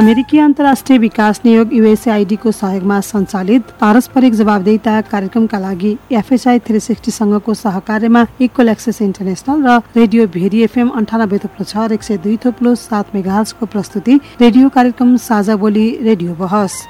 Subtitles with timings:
[0.00, 8.24] अमेरिकी अन्तर्राष्ट्रिय विकास नियोग युएसआइडीको सहयोगमा सञ्चालित पारस्परिक जवाबदेता कार्यक्रमका लागि एफएसआई थ्री सिक्सटीसँगको सहकार्यमा
[8.40, 13.14] इक्वल एक्सेस इन्टरनेसनल र रेडियो भेरी एफएम अन्ठानब्बे थुप्लो छ एक सय दुई थुप्लो सात
[13.14, 16.80] मेगाजको प्रस्तुति रेडियो कार्यक्रम साझा बोली रेडियो बहस।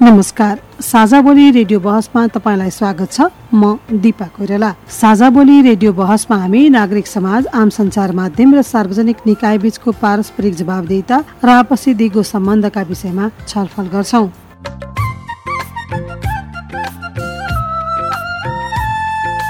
[0.00, 6.36] नमस्कार। साझा बोली रेडियो बहसमा तपाईँलाई स्वागत छ। म दिपा कोइराला। साझा बोली रेडियो बहसमा
[6.38, 12.22] हामी नागरिक समाज आम सञ्चार माध्यम र सार्वजनिक निकाय बीचको पारस्परिक जवाबदेता र आपसी दिगो
[12.22, 14.26] सम्बन्धका विषयमा छलफल गर्छौँ।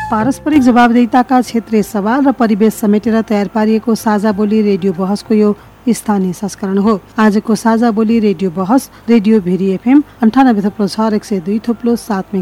[0.08, 5.52] पारस्परिक जवाबदेताका क्षेत्रीय सवाल र परिवेश समेटेर तयार पारिएको साझा बोली रेडियो बहसको यो
[5.88, 11.24] स्थानीय संस्करण हो। आजको साझा बोली रेडियो बहस रेडियो भेरी एफएम अन्ठानब्बे थप्लो छ एक
[11.24, 12.34] सय दुई थप्लो सात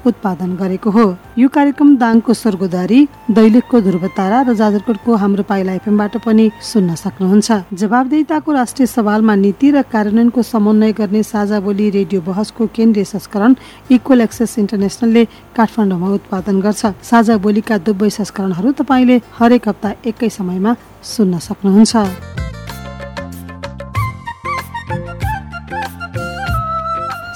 [0.00, 1.02] उत्पादन गरेको हो।
[1.36, 3.00] यो कार्यक्रम दाङको स्वर्गोदारी
[3.36, 9.82] दैलेखको ध्रुवतारा र जाजरकोटको हाम्रो पाइला एफएमबाट पनि सुन्न सक्नुहुन्छ। जवाबदेताको राष्ट्रिय सवालमा नीति र
[9.92, 13.54] कार्यान्वयनको समन्वय गर्ने साझा बोली रेडियो बहसको केन्द्रीय संस्करण
[13.92, 20.76] इक्वल एक्सेस इन्टरनेसनलले काठमाडौँमा उत्पादन गर्छ। साझा बोलीका दुवै संस्करणहरू तपाईँले हरेक हप्ता एकै समयमा
[21.04, 22.39] सुन्न सक्नुहुन्छ।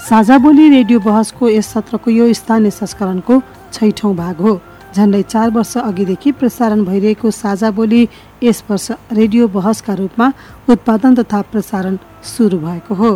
[0.04, 3.40] साझा बोली रेडियो बहसको यस सत्रको यो स्थानीय संस्करणको
[3.72, 4.52] छैठौँ भाग हो।
[4.94, 8.08] झन्डै चार वर्ष अघिदेखि प्रसारण भइरहेको साझा बोली
[8.42, 10.26] यस वर्ष रेडियो बहसका रूपमा
[10.70, 13.12] उत्पादन तथा प्रसारण सुरु भएको हो।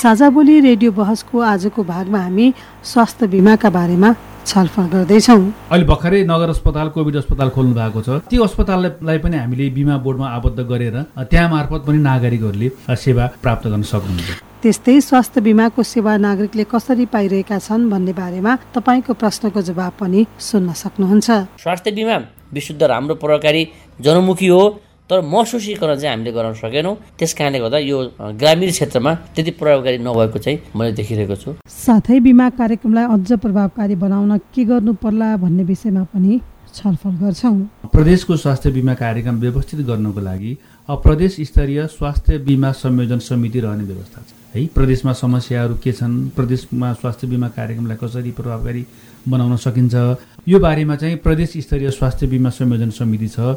[0.00, 2.52] साझा बोली रेडियो बहसको आजको भागमा हामी
[2.84, 4.14] स्वास्थ्य बिमाका बारेमा
[4.46, 9.70] छलफल गर्दैछौँ। अहिले भर्खरै नगर अस्पताल कोभिड अस्पताल खोल्नु भएको छ। त्यो अस्पताललाई पनि हामीले
[9.70, 10.96] बिमा बोर्डमा आबद्ध गरेर
[11.30, 14.30] त्यहाँ मार्फत पनि नागरिकहरूले सेवा प्राप्त गर्न सक्नुहुन्छ।
[14.62, 20.72] त्यस्तै स्वास्थ्य बिमाको सेवा नागरिकले कसरी पाइरहेका छन् भन्ने बारेमा तपाईँको प्रश्नको जवाब पनि सुन्न
[20.82, 21.28] सक्नुहुन्छ।
[21.58, 22.16] स्वास्थ्य बिमा
[22.54, 23.62] विशुद्ध राम्रो प्रकारकारी
[23.98, 24.62] जनमुखी हो।
[25.12, 27.98] तर महसुसीकरण चाहिँ हामीले गराउन सकेनौँ। त्यस कारणले गर्दा यो
[28.40, 34.32] ग्रामीण क्षेत्रमा त्यति प्रभावकारी नभएको चाहिँ मैले देखिरहेको छु। साथै बिमा कार्यक्रमलाई अझ प्रभावकारी बनाउन
[34.56, 36.40] के गर्नु पर्ला भन्ने विषयमा पनि
[36.72, 37.56] छलफल गर्छौँ।
[37.92, 40.56] प्रदेशको स्वास्थ्य बिमा कार्यक्रम व्यवस्थित गर्नको लागि
[40.88, 46.28] प्रदेश स्तरीय स्वास्थ्य बिमा संयोजन समिति रहने व्यवस्था छ। है प्रदेशमा समस्याहरू के छन्?
[46.36, 48.84] प्रदेशमा स्वास्थ्य बिमा कार्यक्रमलाई कसरी प्रभावकारी
[49.28, 49.94] बनाउन सकिन्छ?
[50.48, 53.56] यो बारेमा चाहिँ प्रदेश स्तरीय स्वास्थ्य बिमा संयोजन समिति छ।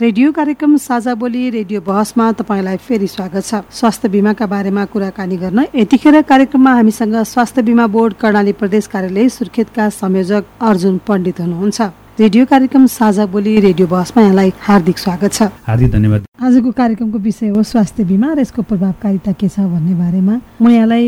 [0.00, 5.64] रेडियो कार्यक्रम साझा बोली रेडियो बहसमा तपाईँलाई फेरि स्वागत छ। स्वास्थ्य बिमाका बारेमा कुराकानी गर्न
[5.74, 11.80] यतिखेर कार्यक्रममा हामीसँग स्वास्थ्य बिमा बोर्ड कर्णाली प्रदेश कार्यालय सुर्खेतका संयोजक अर्जुन पण्डित हुनुहुन्छ।
[12.18, 17.48] रेडियो कार्यक्रम साझा बोली रेडियो बहसमा यहाँलाई हार्दिक स्वागत छ। हार्दिक धन्यवाद। आजको कार्यक्रमको विषय
[17.54, 21.06] हो स्वास्थ्य बिमा र यसको प्रभावकारिता के छ भन्ने बारेमा। म यहाँलाई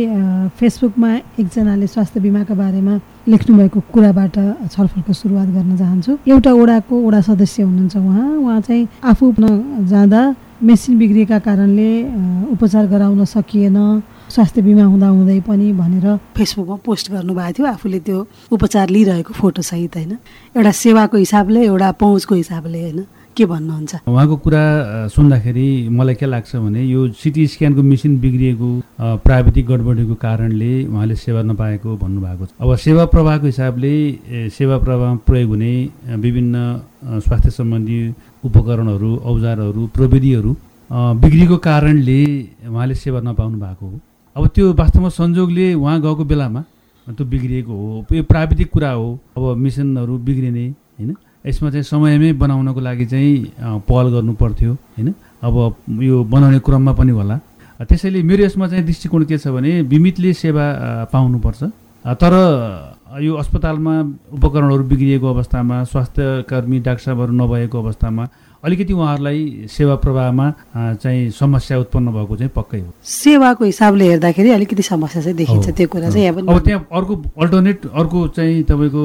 [0.54, 2.94] फेसबुकमा एकजनाले स्वास्थ्य बिमाका बारेमा
[3.26, 4.36] लेख्नु भएको कुराबाट
[4.70, 9.34] छलफलको सुरुवात गर्न चाहन्छु। एउटा ओडाको ओडा सदस्य हुनुहुन्छ उहाँ। उहाँ चाहिँ आफू
[9.90, 10.22] जाँदा
[10.62, 11.90] मेसिन बिग्रिएका कारणले
[12.54, 13.78] उपचार गराउन सकिएन।
[14.30, 18.18] स्वास्थ्य बिमा हुँदा हुँदै पनि भनेर फेसबुकमा पोस्ट गर्नुभएको थियो। आफूले त्यो
[18.54, 20.12] उपचार लिइरहेको फोटो सहित होइन?
[20.56, 23.00] एउटा सेवाको हिसाबले एउटा पहुँचको हिसाबले होइन?
[23.36, 23.92] के भन्नुहुन्छ?
[24.06, 24.62] उहाँको कुरा
[25.14, 28.68] सुन्दाखेरि मलाई के लाग्छ भने यो सिटी स्क्यानको मेसिन बिग्रिएको
[29.24, 33.94] प्राविधिक गडबडीको कारणले उहाँले सेवा नपाएको भन्नुभएको छ। अब सेवा प्रवाहको हिसाबले
[34.50, 35.72] सेवा प्रवाहमा प्रयोग हुने
[36.22, 36.54] विभिन्न
[37.22, 38.00] स्वास्थ्य सम्बन्धी
[38.44, 40.50] उपकरणहरू औजारहरू प्रविधिहरू
[41.22, 42.20] बिग्रिएको कारणले
[42.66, 43.98] उहाँले सेवा नपाउनु भएको हो।
[44.40, 46.60] अब त्यो वास्तवमा संजोगले उहाँ गएको बेलामा
[47.06, 50.66] त्यो बिग्रिएको हो। यो प्राविधिक कुरा हो। अब मिसनहरू बिग्रिने
[50.96, 51.10] होइन?
[51.44, 55.08] यसमा चाहिँ समयमै बनाउनको लागि चाहिँ पहल गर्नु पर्थ्यो होइन?
[55.44, 55.54] अब
[56.00, 57.36] यो बनाउने क्रममा पनि होला।
[57.84, 60.64] त्यसैले मेरो यसमा चाहिँ दृष्टिकोण के छ भने बिमितले सेवा
[61.12, 61.60] पाउनुपर्छ।
[62.16, 62.32] तर
[63.20, 63.94] यो अस्पतालमा
[64.40, 68.24] उपकरणहरू बिग्रिएको अवस्थामा स्वास्थ्य कर्मी डाक्टर साहबहरू नभएको अवस्थामा
[68.64, 70.46] अलिकति उहाँहरूलाई सेवा प्रवाहमा
[71.00, 75.88] चाहिँ समस्या उत्पन्न भएको चाहिँ पक्कै हो। सेवाको हिसाबले हेर्दाखेरि अलिकति समस्या चाहिँ देखिन्छ। त्यो
[75.88, 79.04] कुरा चाहिँ अब त्यहाँ अर्को अल्टरनेट अर्को चाहिँ तपाईँको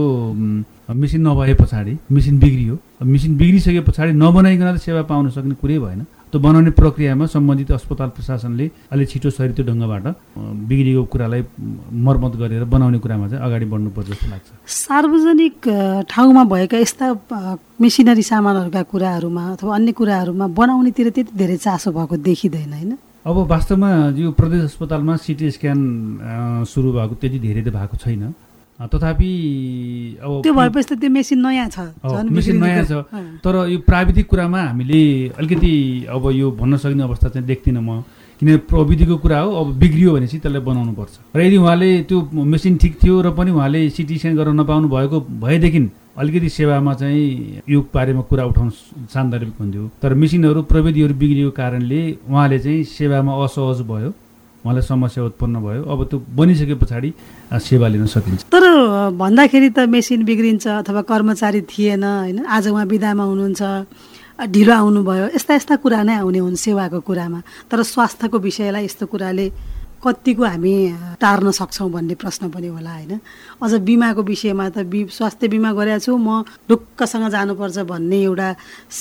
[0.92, 6.06] मिसिन नभए पछाडि मिसिन बिग्रियो। मिसिन बिग्रिसके पछाडि नबनाइकन त सेवा पाउन सक्ने कुरै भएन।
[6.32, 10.14] त्यो बनाउने प्रक्रियामा सम्बन्धित अस्पताल प्रशासनले अलिक छिटो सरितो ढङ्गबाट अ,
[10.70, 11.42] बिग्रिएको कुरालाई
[12.08, 15.56] मर्मत गरेर बनाउने कुरामा चाहिँ अगाडि बढ्नुपर्छ जस्तो लाग्छ। सार्वजनिक
[16.12, 17.06] ठाउँमा भएका यस्ता
[17.82, 22.92] मेसिनरी सामानहरूका कुराहरूमा अथवा अन्य कुराहरूमा बनाउनेतिर त्यति धेरै चासो भएको देखिँदैन होइन?
[23.26, 23.90] अब वास्तवमा
[24.22, 25.80] यो प्रदेश अस्पतालमा सिटी स्क्यान
[26.70, 28.24] सुरु भएको त्यति धेरै त भएको छैन।
[28.80, 29.30] तथापि
[30.20, 31.80] अब त्यो भएपछि त त्यो मेसिन नयाँ छ
[32.28, 32.92] मेसिन नयाँ छ।
[33.40, 35.02] तर यो प्राविधिक कुरामा हामीले
[35.40, 35.74] अलिकति
[36.12, 38.04] अब यो भन्न सक्ने अवस्था चाहिँ देख्दिनँ म।
[38.36, 42.76] किनभने प्रविधिको कुरा हो अब बिग्रियो भनेपछि त्यसलाई बनाउनु पर्छ र यदि उहाँले त्यो मेसिन
[42.84, 45.80] ठिक थियो र पनि उहाँले सिटी स्क्यान गर्न नपाउनु भएको भएदेखि
[46.20, 48.72] अलिकति सेवामा चाहिँ यो बारेमा कुरा उठाउनु
[49.08, 54.10] सान्दर्भिक हुन्थ्यो। तर मेसिनहरू प्रविधिहरू बिग्रिएको कारणले उहाँले चाहिँ सेवामा असहज भयो।
[54.64, 57.10] उहाँलाई समस्या उत्पन्न भयो। अब त्यो बनिसके पछाडि
[57.52, 58.64] सेवा लिन सकिन्छ। तर
[59.14, 62.46] भन्दाखेरि त मेसिन बिग्रिन्छ अथवा कर्मचारी थिएन होइन?
[62.46, 63.62] आज उहाँ बिदामा हुनुहुन्छ
[64.52, 67.40] ढिलो आउनुभयो यस्ता यस्ता कुरा नै आउने हुन् सेवाको कुरामा।
[67.72, 69.46] तर स्वास्थ्यको विषयलाई यस्तो कुराले
[70.06, 70.74] कतिको हामी
[71.18, 73.20] टार्न सक्छौँ भन्ने प्रश्न पनि होला होइन?
[73.58, 78.50] अझ बिमाको विषयमा त बि स्वास्थ्य बिमा गरेको छु म ढुक्कसँग जानुपर्छ भन्ने एउटा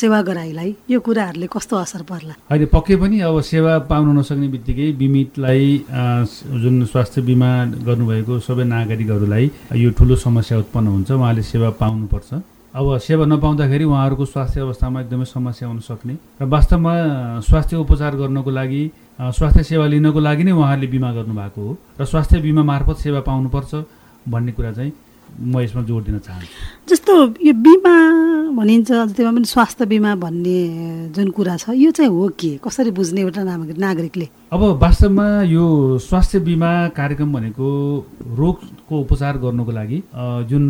[0.00, 2.34] सेवाग्राहीलाई यो कुराहरूले कस्तो असर पर्ला?
[2.50, 5.66] अहिले पक्कै पनि अब सेवा पाउन नसक्ने बित्तिकै बिमितलाई
[6.62, 7.50] जुन स्वास्थ्य बिमा
[7.84, 12.32] गर्नुभएको सबै नागरिकहरूलाई यो ठुलो समस्या उत्पन्न हुन्छ उहाँले सेवा पाउनुपर्छ।
[12.74, 16.92] अब सेवा नपाउँदाखेरि उहाँहरूको स्वास्थ्य अवस्थामा एकदमै समस्या हुन सक्ने र वास्तवमा
[17.46, 18.82] स्वास्थ्य उपचार गर्नको लागि
[19.19, 23.75] स्वास्थ्य सेवा लिनको लागि नै उहाँहरूले बिमा गर्नुभएको हो र स्वास्थ्य बिमा मार्फत सेवा पाउनुपर्छ
[24.28, 24.93] भन्ने कुरा चाहिँ
[25.40, 26.48] म यसमा जोड दिन चाहन्छु।
[26.88, 27.12] जस्तो
[27.46, 27.94] यो बिमा
[28.54, 30.58] भनिन्छ त्यसमा पनि स्वास्थ्य बिमा भन्ने
[31.14, 32.50] जुन कुरा छ यो चाहिँ हो के?
[32.64, 34.28] कसरी बुझ्ने एउटा नागरिक नागरिकले?
[34.52, 35.64] अब वास्तवमा यो
[35.98, 37.69] स्वास्थ्य बिमा कार्यक्रम भनेको
[38.38, 40.02] रोगको उपचार गर्नको लागि
[40.50, 40.64] जुन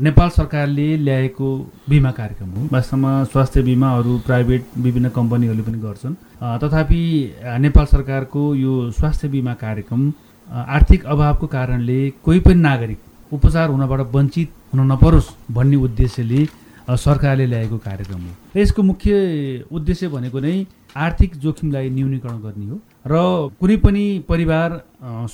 [0.00, 1.48] नेपाल सरकारले ल्याएको
[1.88, 6.14] बिमा कार्यक्रम हो वास्तवमा स्वास्थ्य बिमा अरू प्राइभेट विभिन्न कम्पनीहरूले पनि गर्छन्।
[6.62, 7.02] तथापि
[7.60, 10.12] नेपाल सरकारको यो स्वास्थ्य बिमा कार्यक्रम
[10.50, 12.98] आर्थिक अभावको कारणले कोही पनि नागरिक
[13.32, 16.40] उपचार हुनबाट वञ्चित हुन नपरोस् भन्ने उद्देश्यले
[16.90, 19.10] सरकारले ल्याएको कार्यक्रम हो। र यसको मुख्य
[19.72, 20.54] उद्देश्य भनेको नै
[20.96, 23.14] आर्थिक जोखिमलाई न्यूनीकरण गर्ने हो र
[23.60, 24.70] कुनै पनि परिवार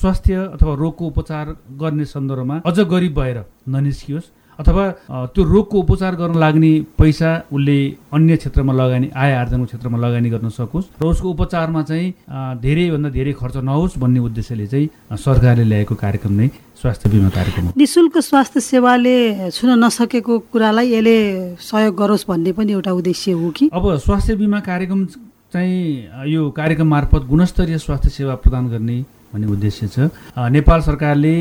[0.01, 3.39] स्वास्थ्य अथवा रोगको उपचार गर्ने सन्दर्भमा अझ गरिब भएर
[3.69, 4.29] ननिस्कियोस्
[4.59, 4.85] अथवा
[5.33, 7.79] त्यो रोगको उपचार गर्न लाग्ने पैसा उसले
[8.13, 12.13] अन्य क्षेत्रमा लगानी आय आर्जनको क्षेत्रमा लगानी गर्न सकोस् र उसको उपचारमा चाहिँ
[12.61, 14.89] धेरैभन्दा धेरै खर्च नहोस् भन्ने उद्देश्यले चाहिँ
[15.25, 21.17] सरकारले ल्याएको कार्यक्रम नै स्वास्थ्य बिमा कार्यक्रम निशुल्क स्वास्थ्य सेवाले छुन नसकेको कुरालाई यसले
[21.61, 23.71] सहयोग गरोस् भन्ने पनि एउटा उद्देश्य हो कि?
[23.73, 25.05] अब स्वास्थ्य बिमा कार्यक्रम
[25.53, 28.99] चाहिँ यो कार्यक्रम मार्फत गुणस्तरीय स्वास्थ्य सेवा प्रदान गर्ने
[29.33, 31.35] भन्ने उद्देश्य छ। नेपाल सरकारले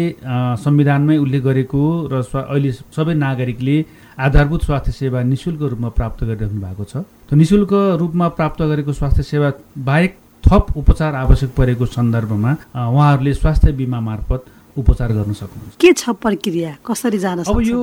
[0.63, 1.83] संविधानमै उल्लेख गरेको
[2.13, 3.77] र अहिले सबै नागरिकले
[4.19, 9.23] आधारभूत स्वास्थ्य सेवा निशुल्क रूपमा प्राप्त गरिरहनु भएको छ। त्यो निशुल्क रूपमा प्राप्त गरेको स्वास्थ्य
[9.23, 9.51] सेवा
[9.83, 12.51] बाहेक थप उपचार आवश्यक परेको सन्दर्भमा
[12.89, 14.45] उहाँहरूले स्वास्थ्य बिमा मार्फत
[14.77, 16.71] उपचार गर्न सक्नुहुन्छ। के छ प्रक्रिया?
[16.85, 17.79] कसरी जान अब यो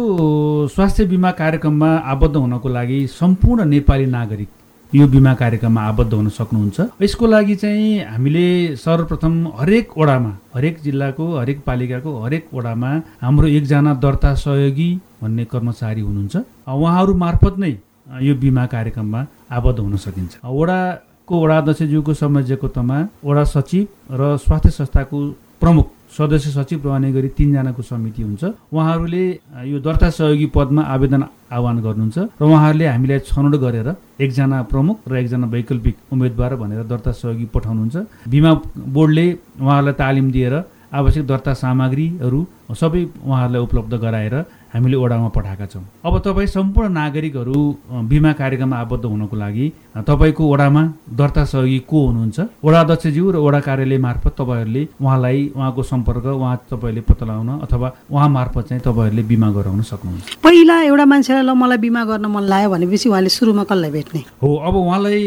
[0.75, 4.49] स्वास्थ्य बिमा कार्यक्रममा आबद्ध हुनको लागि सम्पूर्ण नेपाली नागरिक
[4.93, 11.25] यो बिमा कार्यक्रममा आबद्ध हुन सक्नुहुन्छ। यसको लागि चाहिँ हामीले सर्वप्रथम हरेक वडामा हरेक जिल्लाको
[11.39, 12.91] हरेक पालिकाको हरेक वडामा
[13.21, 14.91] हाम्रो एकजना दर्ता सहयोगी
[15.23, 16.37] भन्ने कर्मचारी हुनुहुन्छ।
[16.69, 17.73] उहाँहरू मार्फत नै
[18.21, 25.19] यो बिमा कार्यक्रममा आबद्ध हुन सकिन्छ। वडाको वडा अध्यक्षज्यूको संयोजकत्वमा वडा सचिव र स्वास्थ्य संस्थाको
[25.61, 28.43] प्रमुख सदस्य सचिव रहने गरी तिनजनाको समिति हुन्छ।
[28.73, 29.25] उहाँहरूले
[29.73, 31.23] यो दर्ता सहयोगी पदमा आवेदन
[31.57, 33.89] आह्वान गर्नुहुन्छ र उहाँहरूले हामीलाई छनौट गरेर
[34.21, 37.97] एकजना प्रमुख र एकजना वैकल्पिक उम्मेद्वार भनेर दर्ता सहयोगी पठाउनुहुन्छ।
[38.29, 38.53] बिमा
[38.97, 39.27] बोर्डले
[39.61, 40.55] उहाँहरूलाई तालिम दिएर
[40.93, 42.41] आवश्यक दर्ता सामग्रीहरू
[42.77, 44.35] सबै उहाँहरूलाई उपलब्ध गराएर
[44.73, 47.61] हामीले ओडामा पठाएका छौँ। अब तपाईँ सम्पूर्ण नागरिकहरू
[48.09, 49.67] बिमा कार्यक्रममा आबद्ध हुनको लागि
[50.09, 52.41] तपाईँको ओडामा दर्ता सहयोगी को हुनुहुन्छ?
[52.65, 57.89] वडा अध्यक्षज्यू र वडा कार्यालय मार्फत तपाईँहरूले उहाँलाई उहाँको सम्पर्क उहाँ तपाईँहरूले पत्ता लगाउन अथवा
[58.11, 62.45] उहाँ मार्फत चाहिँ तपाईँहरूले बिमा गराउन सक्नुहुन्छ। पहिला एउटा मान्छेलाई ल मलाई बिमा गर्न मन
[62.49, 64.21] लाग्यो भनेपछि उहाँले सुरुमा कसलाई भेट्ने?
[64.41, 65.21] हो अब उहाँलाई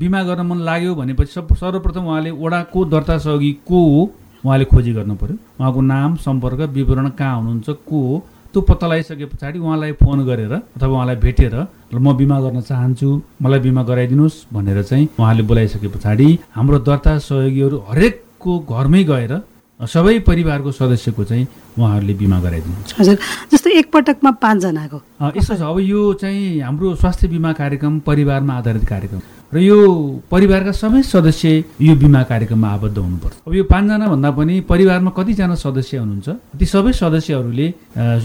[0.00, 4.02] बिमा गर्न मन लाग्यो भनेपछि सब सर्वप्रथम उहाँले वडाको दर्ता सहयोगी को हो?
[4.40, 8.22] उहाँले खोजी गर्नु पर्यो। उहाँको नाम सम्पर्क विवरण कहाँ हुनुहुन्छ को हो?
[8.52, 11.54] त्यो पत्ता लगाइसके पछाडि उहाँलाई फोन गरेर अथवा उहाँलाई भेटेर
[11.94, 13.08] म बिमा गर्न चाहन्छु
[13.42, 19.32] मलाई बिमा गराइदिनुहोस् भनेर चाहिँ उहाँले बोलाइसके पछाडि हाम्रो दर्ता सहयोगीहरू हरेकको घरमै गएर
[19.80, 21.46] सबै परिवारको सदस्यको चाहिँ
[21.78, 23.16] उहाँहरूले बिमा गराइदिनुहुन्छ। हजुर
[23.52, 24.98] जस्तो एकपटकमा पाँचजनाको।
[25.36, 29.20] यस्तो छ अब यो चाहिँ हाम्रो स्वास्थ्य बिमा कार्यक्रम परिवारमा आधारित कार्यक्रम।
[29.52, 29.78] र यो
[30.30, 35.54] परिवारका सबै सदस्य यो बिमा कार्यक्रममा आबद्ध हुनुपर्छ। अब यो पाँचजना भन्दा पनि परिवारमा कतिजना
[35.58, 37.66] सदस्य हुनुहुन्छ ती सबै सदस्यहरूले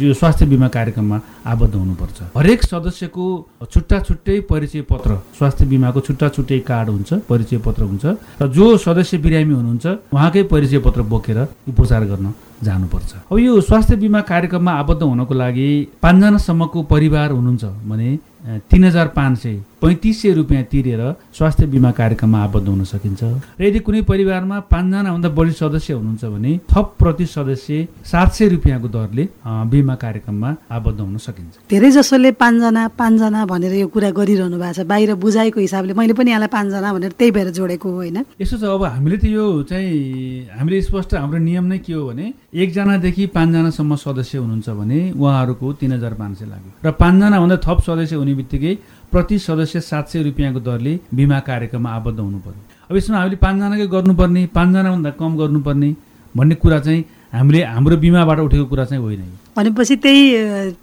[0.05, 1.17] यो स्वास्थ्य बिमा कार्यक्रममा
[1.49, 3.25] आबद्ध हुनुपर्छ। हरेक सदस्यको
[3.73, 8.05] छुट्टा छुट्टै परिचय पत्र स्वास्थ्य बिमाको छुट्टा छुट्टै कार्ड हुन्छ परिचय पत्र हुन्छ
[8.41, 11.39] र जो सदस्य बिरामी हुनुहुन्छ उहाँकै परिचय पत्र बोकेर
[11.73, 15.67] उपचार गर्न जानुपर्छ। अब यो स्वास्थ्य बिमा कार्यक्रममा आबद्ध हुनको लागि
[16.01, 18.09] पाँचजनासम्मको परिवार हुनुहुन्छ भने
[18.45, 21.01] तिन हजार पाँच सय पैँतिस सय रुपियाँ तिरेर
[21.37, 23.23] स्वास्थ्य बिमा कार्यक्रममा आबद्ध हुन सकिन्छ।
[23.59, 28.87] र यदि कुनै परिवारमा पाँचजनाभन्दा बढी सदस्य हुनुहुन्छ भने थप प्रति सदस्य सात सय रुपियाँको
[28.87, 34.73] दरले बिमा कार्यक्रममा आबद्ध हुन सकिन्छ। धेरै जसोले पाँचजना पाँचजना भनेर यो कुरा गरिरहनु भएको
[34.73, 38.17] छ बाहिर बुझाएको हिसाबले मैले पनि यहाँलाई पाँचजना भनेर त्यही भएर जोडेको हो होइन?
[38.41, 42.25] यसो छ अब हामीले त यो चाहिँ हामीले स्पष्ट हाम्रो नियम नै के हो भने
[42.53, 48.15] एकजनादेखि पाँचजनासम्म सदस्य हुनुहुन्छ भने उहाँहरूको तिन हजार पाँच सय लाग्यो। र पाँचजनाभन्दा थप सदस्य
[48.15, 48.73] हुने बित्तिकै
[49.11, 53.87] प्रति सदस्य सात सय रुपियाँको दरले बिमा कार्यक्रममा आबद्ध हुनु पर्यो अब यसमा हामीले पाँचजनाकै
[53.95, 55.89] गर्नुपर्ने पाँचजनाभन्दा कम गर्नुपर्ने
[56.35, 59.23] भन्ने कुरा चाहिँ हामीले हाम्रो बिमाबाट उठेको कुरा चाहिँ होइन
[59.57, 60.23] भनेपछि त्यही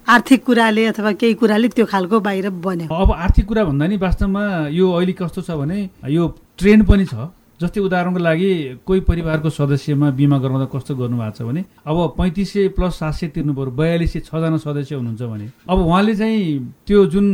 [0.09, 4.43] आर्थिक कुराले अथवा केही कुराले त्यो खालको बाहिर बन्यो। अब आर्थिक कुरा भन्दा नि वास्तवमा
[4.73, 5.77] यो अहिले कस्तो छ भने
[6.09, 7.29] यो ट्रेन्ड पनि छ।
[7.63, 8.51] जस्तै उदाहरणको लागि
[8.85, 13.27] कोही परिवारको सदस्यमा बिमा गराउँदा कस्तो गर्नुभएको छ भने अब पैँतिस सय प्लस सात सय
[13.35, 16.41] तिर्नु पऱ्यो बयालिस सय छजना सदस्य हुनुहुन्छ भने अब उहाँले चाहिँ
[16.87, 17.27] त्यो जुन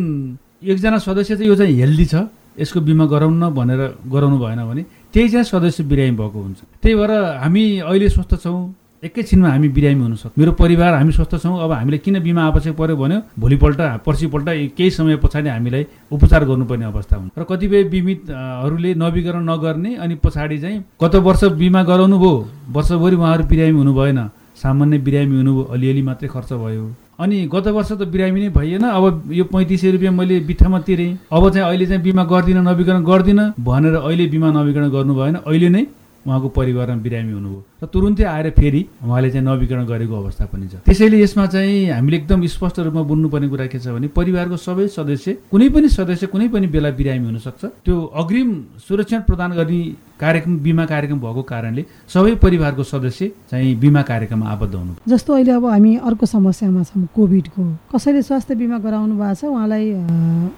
[0.64, 2.16] एकजना सदस्य चाहिँ यो चाहिँ हेल्दी छ
[2.60, 3.82] यसको बिमा गराउन भनेर
[4.12, 4.84] गराउनु भएन भने
[5.14, 8.60] त्यही चाहिँ सदस्य बिरामी भएको हुन्छ। त्यही भएर हामी अहिले स्वस्थ छौँ।
[9.04, 12.76] एकैछिनमा हामी बिरामी हुन सक्छौँ। मेरो परिवार हामी स्वस्थ छौँ। अब हामीले किन बिमा आवश्यक
[12.76, 13.20] पऱ्यो भन्यो?
[13.40, 19.96] भोलिपल्ट पर्सिपल्ट केही समय पछाडि हामीलाई उपचार गर्नुपर्ने अवस्था हुन्छ। र कतिपय बिमितहरूले नवीकरण नगर्ने
[20.04, 22.34] अनि पछाडि चाहिँ गत वर्ष बिमा गराउनु भयो
[22.76, 24.20] वर्षभरि उहाँहरू बिरामी हुनु भएन
[24.60, 26.84] सामान्य बिरामी हुनुभयो। अलिअलि मात्रै खर्च भयो।
[27.24, 31.12] अनि गत वर्ष त बिरामी नै भइएन। अब यो पैँतिस सय रुपियाँ मैले बित्थामा तिरेँ।
[31.32, 35.70] अब चाहिँ अहिले चाहिँ बिमा गर्दिनँ नवीकरण गर्दिनँ भनेर अहिले बिमा नवीकरण गर्नु भएन अहिले
[35.70, 35.86] नै
[36.28, 40.74] उहाँको परिवारमा बिरामी हुनुभयो। र तुरुन्तै आएर फेरि उहाँले चाहिँ नवीकरण गरेको अवस्था पनि छ।
[40.86, 45.48] त्यसैले यसमा चाहिँ हामीले एकदम स्पष्ट रूपमा बुझ्नुपर्ने कुरा के छ भने परिवारको सबै सदस्य
[45.52, 48.50] कुनै पनि सदस्य कुनै पनि बेला बिरामी हुनसक्छ। त्यो अग्रिम
[48.84, 49.80] सुरक्षण प्रदान गर्ने
[50.20, 55.52] कार्यक्रम बिमा कार्यक्रम भएको कारणले सबै परिवारको सदस्य चाहिँ बिमा कार्यक्रममा आबद्ध हुनु जस्तो अहिले
[55.56, 57.64] अब हामी अर्को समस्यामा छौँ कोभिडको।
[57.96, 59.86] कसैले स्वास्थ्य बिमा गराउनु भएको छ उहाँलाई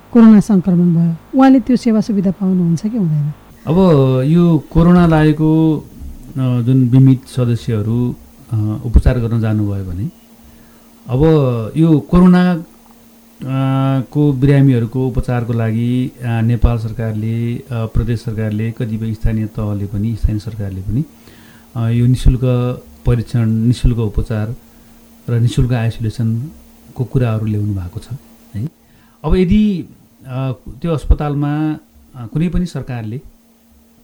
[0.09, 3.27] कोरोना सङ्क्रमण भयो। उहाँले त्यो सेवा सुविधा पाउनुहुन्छ कि हुँदैन?
[3.61, 3.77] अब
[4.25, 5.51] यो कोरोना लागेको
[6.65, 7.97] जुन बिमित सदस्यहरू
[8.89, 10.05] उपचार गर्न जानुभयो भने
[11.05, 11.21] अब
[11.77, 12.41] यो कोरोना
[14.09, 15.91] को बिरामीहरूको उपचारको लागि
[16.49, 17.35] नेपाल सरकारले
[17.93, 21.03] प्रदेश सरकारले कतिपय स्थानीय तहले पनि स्थानीय सरकारले पनि
[21.99, 22.43] यो नि शुल्क
[23.05, 24.55] परीक्षण नि शुल्क उपचार
[25.27, 28.17] र नि शुल्क आइसोलेसनको कुराहरू ल्याउनु भएको छ
[28.55, 28.67] है?
[29.23, 29.63] अब यदि
[30.81, 31.53] त्यो अस्पतालमा
[32.33, 33.21] कुनै पनि सरकारले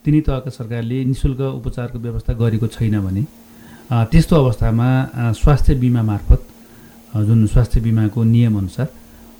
[0.04, 3.22] तिनै तहका सरकारले नि शुल्क उपचारको व्यवस्था गरेको छैन भने
[4.10, 4.88] त्यस्तो अवस्थामा
[5.40, 6.42] स्वास्थ्य बिमा मार्फत
[7.28, 8.88] जुन स्वास्थ्य बिमाको नियमअनुसार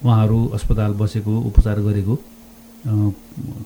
[0.04, 2.14] उहाँहरू अस्पताल बसेको उपचार गरेको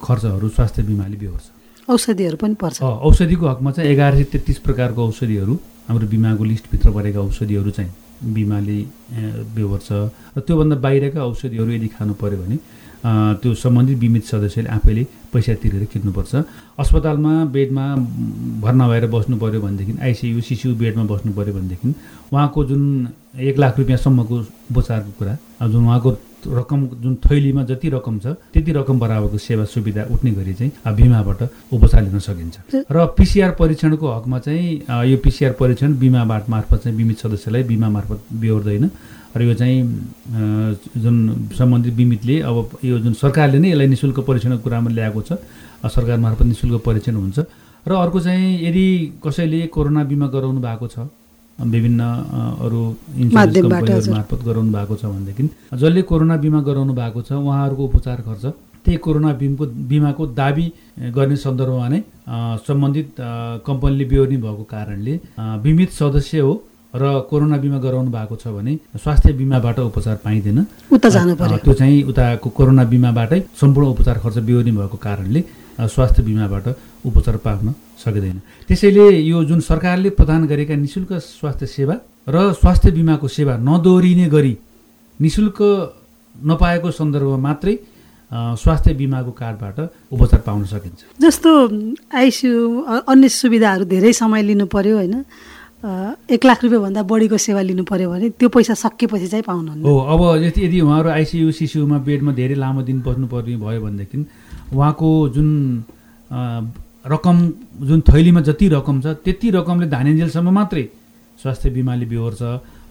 [0.05, 1.47] खर्चहरू स्वास्थ्य बिमाले बेहोर्छ।
[1.89, 5.55] औषधिहरू पनि पर्छ। औषधिको हकमा चाहिँ एघार सय तेत्तिस प्रकारको औषधिहरू
[5.89, 7.93] हाम्रो बिमाको लिस्टभित्र परेका औषधिहरू चाहिँ
[8.35, 8.79] बिमाले
[9.55, 9.89] बेहोर्छ।
[10.37, 12.57] र त्योभन्दा बाहिरका औषधिहरू यदि खानु पऱ्यो भने
[13.43, 16.33] त्यो सम्बन्धित बिमित सदस्यले आफैले पैसा तिरेर किन्नुपर्छ।
[16.79, 17.85] अस्पतालमा बेडमा
[18.62, 21.89] भर्ना भएर बस्नु पऱ्यो भनेदेखि आइसियु सिसियु बेडमा बस्नु पऱ्यो भनेदेखि
[22.33, 22.83] उहाँको जुन
[23.41, 24.37] एक लाख रुपियाँसम्मको
[24.71, 25.35] उपचारको कुरा
[25.69, 26.11] जुन उहाँको
[26.43, 31.43] रकम जुन थैलीमा जति रकम छ त्यति रकम बराबरको सेवा सुविधा उठ्ने गरी चाहिँ बिमाबाट
[31.73, 37.19] उपचार लिन सकिन्छ। र पिसिआर परीक्षणको हकमा चाहिँ यो पिसिआर परीक्षण बिमाबाट मार्फत चाहिँ बिमित
[37.19, 38.91] सदस्यलाई बिमा मार्फत बेहोर्दैन।
[39.37, 39.79] र यो चाहिँ
[41.03, 41.17] जुन
[41.59, 45.33] सम्बन्धित बिमितले अब यो जुन सरकारले नै यसलाई नि शुल्क परीक्षणको कुरामा ल्याएको छ
[45.89, 47.39] सरकार मार्फत नि शुल्क परीक्षण हुन्छ।
[47.87, 48.87] र अर्को चाहिँ यदि
[49.25, 51.09] कसैले कोरोना बिमा गराउनु भएको छ
[51.59, 52.01] विभिन्न
[52.65, 52.81] अरू
[53.23, 58.21] इन्सुरेन्स कम्पनीहरू मार्फत गराउनु भएको छ भनेदेखि जसले कोरोना बिमा गराउनु भएको छ उहाँहरूको उपचार
[58.27, 58.45] खर्च
[58.85, 60.67] त्यही कोरोना बिमको बिमाको दाबी
[61.17, 62.01] गर्ने सन्दर्भमा नै
[62.67, 63.09] सम्बन्धित
[63.67, 65.15] कम्पनीले बेहोर्ने भएको कारणले
[65.65, 66.53] बिमित सदस्य हो
[66.95, 70.59] र कोरोना बिमा गराउनु भएको छ भने स्वास्थ्य बिमाबाट उपचार पाइँदैन।
[70.93, 75.41] उता जानु पर्यो। त्यो चाहिँ उताको कोरोना बिमाबाटै सम्पूर्ण उपचार खर्च बिहोर्ने भएको कारणले
[75.89, 76.67] स्वास्थ्य बिमाबाट
[77.09, 81.97] उपचार पाउन सकिँदैन। त्यसैले यो जुन सरकारले प्रदान गरेका निशुल्क स्वास्थ्य सेवा
[82.29, 84.55] र स्वास्थ्य बिमाको सेवा नदोहोरिने गरी
[85.21, 85.59] निशुल्क
[86.35, 87.75] नपाएको सन्दर्भमा मात्रै
[88.33, 89.79] स्वास्थ्य बिमाको कार्डबाट
[90.13, 91.51] उपचार पाउन सकिन्छ। जस्तो
[92.13, 92.57] आइसियु
[93.09, 95.25] अन्य सुविधाहरू धेरै समय लिनु पर्यो होइन?
[95.83, 100.21] एक लाख रुपियाँभन्दा बढीको सेवा लिनु पर्यो भने त्यो पैसा सकिएपछि चाहिँ पाउनुहुन्न। हो अब
[100.47, 104.19] यदि यदि उहाँहरू आइसियु सिसियुमा बेडमा धेरै लामो दिन बस्नुपर्ने भयो भनेदेखि
[104.71, 105.49] उहाँको जुन
[107.05, 107.37] रकम
[107.83, 110.85] जुन थैलीमा जति रकम छ त्यति रकमले धानेन्जेलसम्म मात्रै
[111.43, 112.43] स्वास्थ्य बिमाले बिहोर्छ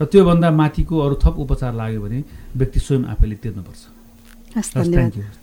[0.02, 2.20] र त्योभन्दा माथिको अरू थप उपचार लाग्यो भने
[2.60, 3.82] व्यक्ति स्वयं आफैले तिर्नुपर्छ।
[4.76, 5.41] धन्यवाद।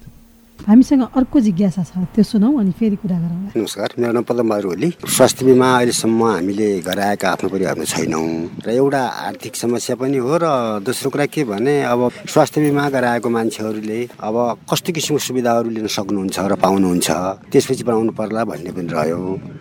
[0.66, 4.90] हामीसँग अर्को जिज्ञासा छ त्यो सुनौ अनि फेरि कुरा गरौँ नमस्कार मेरो नाम पदम ओली
[5.06, 8.26] स्वास्थ्य बिमा अहिलेसम्म हामीले गराएका आफ्नो परिवारमा छैनौँ
[8.66, 10.46] र एउटा आर्थिक समस्या पनि हो र
[10.82, 14.36] दोस्रो कुरा के भने अब स्वास्थ्य बिमा गराएको मान्छेहरूले अब
[14.70, 17.08] कस्तो किसिमको सुविधाहरू लिन सक्नुहुन्छ र पाउनुहुन्छ
[17.54, 19.20] त्यसपछि बनाउनु पर्ला भन्ने पनि रह्यो।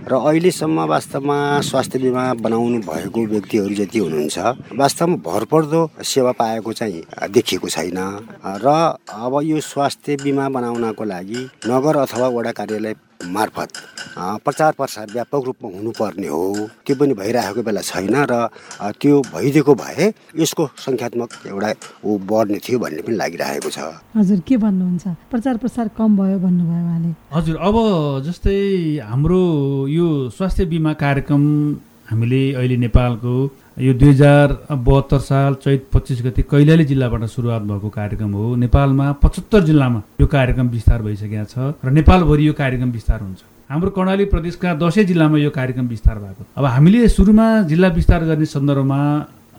[0.10, 1.38] र अहिलेसम्म वास्तवमा
[1.70, 4.38] स्वास्थ्य बिमा बनाउनु भएको व्यक्तिहरू जति हुनुहुन्छ
[4.76, 8.00] वास्तवमा भरपर्दो सेवा पाएको चाहिँ देखिएको छैन।
[8.66, 8.68] र
[9.08, 13.70] अब यो स्वास्थ्य बिमा बनाउन को लागि नगर अथवा वडा कार्यालय मार्फत
[14.46, 18.34] प्रचार प्रसार व्यापक रूपमा हुनुपर्ने हो। त्यो पनि भइरहेको बेला छैन र
[19.02, 21.70] त्यो भइदिएको भए यसको सङ्ख्यात्मक एउटा
[22.06, 23.80] ऊ बढ्ने थियो भन्ने पनि लागिरहेको छ।
[24.16, 25.06] हजुर के भन्नुहुन्छ?
[25.32, 27.76] प्रचार प्रसार कम भयो भन्नुभयो उहाँले। हजुर अब
[28.26, 28.58] जस्तै
[29.10, 29.42] हाम्रो
[29.90, 31.44] यो स्वास्थ्य बिमा कार्यक्रम
[32.10, 33.34] हामीले अहिले नेपालको
[33.78, 39.12] यो दुई हजार बहत्तर साल चैत पच्चिस गति कैलाली जिल्लाबाट सुरुवात भएको कार्यक्रम हो। नेपालमा
[39.22, 44.26] पचहत्तर जिल्लामा यो कार्यक्रम विस्तार भइसकेको छ र नेपालभरि यो कार्यक्रम विस्तार हुन्छ। हाम्रो कर्णाली
[44.34, 49.00] प्रदेशका दसैँ जिल्लामा यो कार्यक्रम विस्तार भएको अब हामीले सुरुमा जिल्ला विस्तार गर्ने सन्दर्भमा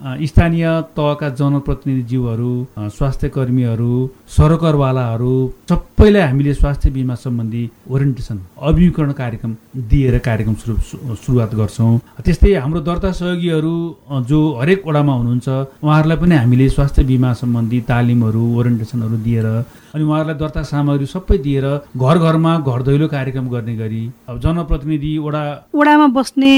[0.01, 0.65] स्थानीय
[0.97, 2.51] तहका जनप्रतिनिधिज्यूहरू
[2.97, 3.93] स्वास्थ्य कर्मीहरू
[4.37, 5.33] सरकारवालाहरू
[5.69, 8.37] सबैलाई हामीले स्वास्थ्य बिमा सम्बन्धी ओरिएन्टेसन
[8.69, 9.55] अभिमुखीकरण कार्यक्रम
[9.91, 10.75] दिएर कार्यक्रम सुरु
[11.23, 13.75] सुरुवात गर्छौँ। त्यस्तै हाम्रो दर्ता सहयोगीहरू
[14.29, 15.47] जो हरेक वडामा हुनुहुन्छ
[15.83, 19.47] उहाँहरूलाई पनि हामीले स्वास्थ्य बिमा सम्बन्धी तालिमहरू ओरिएन्टेसनहरू दिएर
[19.95, 21.65] अनि उहाँहरूलाई दर्ता सामग्री सबै दिएर
[21.97, 25.43] घर घरमा घर दैलो कार्यक्रम गर्ने गरी अब जनप्रतिनिधि वडा
[25.75, 26.53] वडामा बस्ने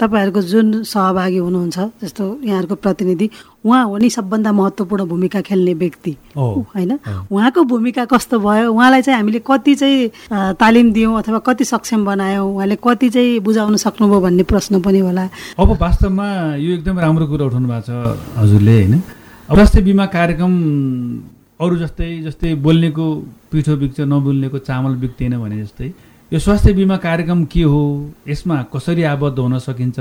[0.00, 3.30] तपाईँहरूको जुन सहभागी हुनुहुन्छ जस्तो यहाँहरूको प्रतिनिधि
[3.66, 6.92] उहाँ हो नि सबभन्दा महत्त्वपूर्ण भूमिका खेल्ने व्यक्ति होइन?
[7.32, 8.70] उहाँको भूमिका कस्तो भयो?
[8.72, 12.46] उहाँलाई चाहिँ हामीले कति चाहिँ तालिम दियौँ अथवा कति सक्षम बनायौँ?
[12.46, 15.28] उहाँले कति चाहिँ बुझाउन सक्नुभयो भन्ने प्रश्न पनि होला।
[15.58, 16.26] अब वास्तवमा
[16.62, 19.00] यो एकदम राम्रो कुरा उठाउनु भएको छ हजुरले होइन?
[19.50, 20.52] स्वास्थ्य बिमा कार्यक्रम
[21.60, 23.04] अरू जस्तै जस्तै बोल्नेको
[23.52, 25.88] पिठो बिग्छ नबोल्नेको चामल बिग्दैन भने जस्तै
[26.32, 27.82] यो स्वास्थ्य बिमा कार्यक्रम के हो?
[28.28, 29.98] यसमा कसरी आबद्ध हुन सकिन्छ?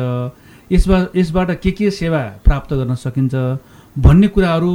[0.72, 3.34] यसमा यसबाट के के सेवा प्राप्त गर्न सकिन्छ?
[3.96, 4.72] भन्ने कुराहरू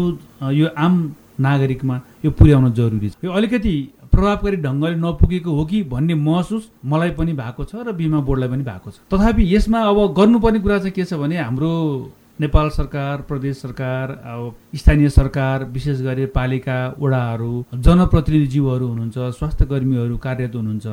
[0.56, 0.94] यो आम
[1.40, 3.74] नागरिकमा यो पुर्याउन जरुरी छ। यो अलिकति
[4.12, 8.64] प्रभावकारी ढङ्गले नपुगेको हो कि भन्ने महसुस मलाई पनि भएको छ र बिमा बोर्डलाई पनि
[8.64, 11.72] भएको छ। तथापि यसमा अब गर्नुपर्ने कुरा चाहिँ के छ भने हाम्रो
[12.40, 17.52] नेपाल सरकार प्रदेश सरकार अब स्थानीय सरकार विशेष गरी पालिका वडाहरू
[17.86, 20.86] जनप्रतिनिधिज्यूहरू हुनुहुन्छ स्वास्थ्य कर्मीहरू कार्यरत हुनुहुन्छ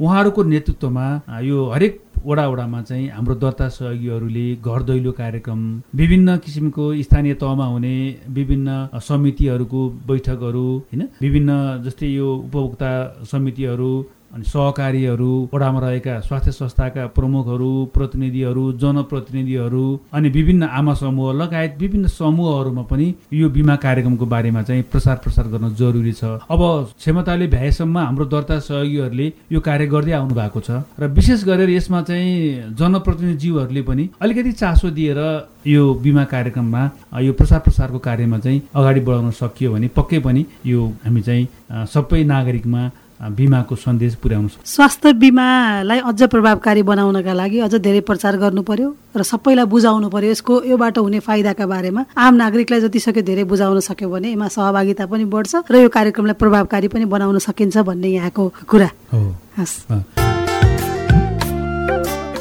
[0.00, 1.06] उहाँहरूको नेतृत्वमा
[1.40, 5.60] यो हरेक वडा वडामा चाहिँ हाम्रो दर्ता सहयोगीहरूले घर दैलो कार्यक्रम
[5.96, 7.96] विभिन्न किसिमको स्थानीय तहमा हुने
[8.38, 11.02] विभिन्न समितिहरूको बैठकहरू होइन?
[11.20, 12.92] विभिन्न जस्तै यो उपभोक्ता
[13.32, 13.92] समितिहरू
[14.34, 22.06] अनि सहकारीहरू वडामा रहेका स्वास्थ्य संस्थाका प्रमुखहरू प्रतिनिधिहरू जनप्रतिनिधिहरू अनि विभिन्न आमा समूह लगायत विभिन्न
[22.10, 26.62] समूहहरूमा पनि यो बिमा कार्यक्रमको बारेमा चाहिँ प्रसार प्रसार गर्न जरुरी छ। अब
[26.98, 32.02] क्षमताले भ्याएसम्म हाम्रो दर्ता सहयोगीहरूले यो कार्य गर्दै आउनु भएको छ र विशेष गरेर यसमा
[32.02, 35.20] चाहिँ जनप्रतिनिधिज्यूहरूले पनि अलिकति चासो दिएर
[35.66, 36.82] यो बिमा कार्यक्रममा
[37.20, 41.46] यो प्रसार प्रसारको कार्यमा चाहिँ अगाडि बढाउन सकियो भने पक्कै पनि यो हामी चाहिँ
[41.94, 42.82] सबै नागरिकमा
[43.24, 48.88] बिमाको सन्देश पुर्याउनु सक्छ। स्वास्थ्य बिमालाई अझ प्रभावकारी बनाउनका लागि अझ धेरै प्रचार गर्नु पर्यो
[49.16, 53.80] र सबैलाई बुझाउनु पर्यो। यसको योबाट हुने फाइदाका बारेमा आम नागरिकलाई जति सक्यो धेरै बुझाउन
[53.80, 58.44] सक्यो भने यसमा सहभागिता पनि बढ्छ र यो कार्यक्रमलाई प्रभावकारी पनि बनाउन सकिन्छ भन्ने यहाँको
[58.68, 58.88] कुरा।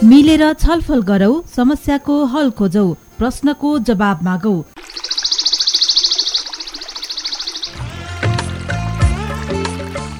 [0.04, 2.88] मिलेर छलफल गरौ समस्याको हल खोजौ
[3.19, 4.56] प्रश्नको जवाब मागौ।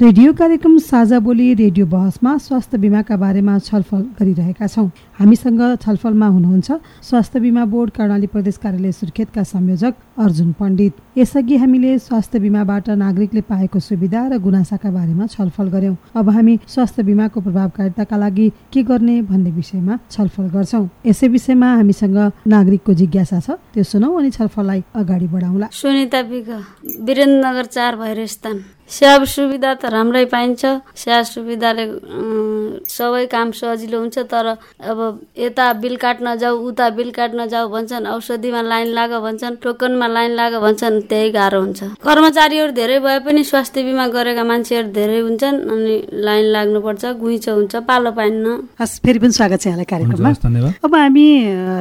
[0.00, 4.86] रेडियो कार्यक्रम साझा बोली रेडियो बहसमा स्वास्थ्य बिमाका बारेमा छलफल गरिरहेका छौँ।
[5.18, 6.70] हामीसँग छलफलमा हुनुहुन्छ
[7.02, 13.40] स्वास्थ्य बिमा बोर्ड कर्णाली प्रदेश कार्यालय सुर्खेतका संयोजक अर्जुन पण्डित। यसअघि हामीले स्वास्थ्य बिमाबाट नागरिकले
[13.50, 19.20] पाएको सुविधा र गुनासाका बारेमा छलफल गर्यौँ। अब हामी स्वास्थ्य बिमाको प्रभावकारिताका लागि के गर्ने
[19.26, 25.26] भन्ने विषयमा छलफल गर्छौँ। यसै विषयमा हामीसँग नागरिकको जिज्ञासा छ। त्यो सुनौ अनि छलफललाई अगाडि
[25.26, 28.26] बढाउँला। सुनिता वीरेन्द्रनगर चार भैर
[28.88, 30.62] सेवा सुविधा त राम्रै पाइन्छ।
[30.96, 31.84] सेवा सुविधाले
[32.88, 34.46] सबै काम सजिलो हुन्छ तर
[34.80, 34.98] अब
[35.36, 40.32] यता बिल काट्न जाऊ उता बिल काट्न जाऊ भन्छन् औषधिमा लाइन लाग भन्छन् टोकनमा लाइन
[40.40, 45.58] लाग भन्छन् त्यही गाह्रो हुन्छ। कर्मचारीहरू धेरै भए पनि स्वास्थ्य बिमा गरेका मान्छेहरू धेरै हुन्छन्
[45.68, 45.96] अनि
[46.26, 48.46] लाइन लाग्नुपर्छ घुइँचो हुन्छ पालो पाइन्न।
[48.80, 51.26] हस् फेरि पनि स्वागत छ यहाँलाई कार्यक्रममा। अब हामी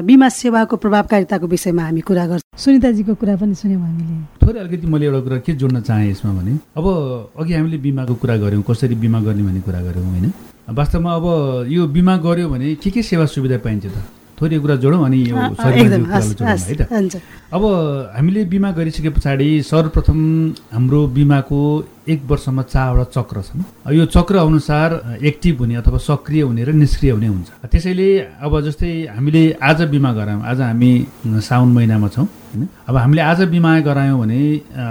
[0.03, 5.05] बिमा सेवाको प्रभावकारिताको विषयमा हामी कुरा गर्छौँ। सुनिताजीको कुरा पनि सुन्यौँ हामीले। थोरै अलिकति मैले
[5.05, 6.85] एउटा कुरा के जोड्न चाहेँ यसमा भने अब
[7.35, 10.31] अघि हामीले बिमाको कुरा गऱ्यौँ कसरी बिमा गर्ने भन्ने कुरा गऱ्यौँ होइन?
[10.71, 11.25] वास्तवमा अब
[11.67, 13.97] यो बिमा गऱ्यो भने के के सेवा सुविधा पाइन्छ त?
[14.39, 17.21] थोरै कुरा जोडौँ अनि यो है त?
[17.51, 17.61] अब
[18.15, 20.19] हामीले बिमा गरिसके पछाडि सर्वप्रथम
[20.71, 21.59] हाम्रो बिमाको
[22.07, 23.61] एक वर्षमा चारवटा चक्र छन्।
[23.93, 28.07] यो चक्र अनुसार एक्टिभ हुने अथवा सक्रिय हुने र निष्क्रिय हुने हुन्छ। त्यसैले
[28.41, 30.91] अब जस्तै हामीले आज बिमा गरायौँ आज हामी
[31.43, 32.67] साउन महिनामा छौँ होइन?
[32.87, 34.39] अब हामीले आज बिमा गरायौँ भने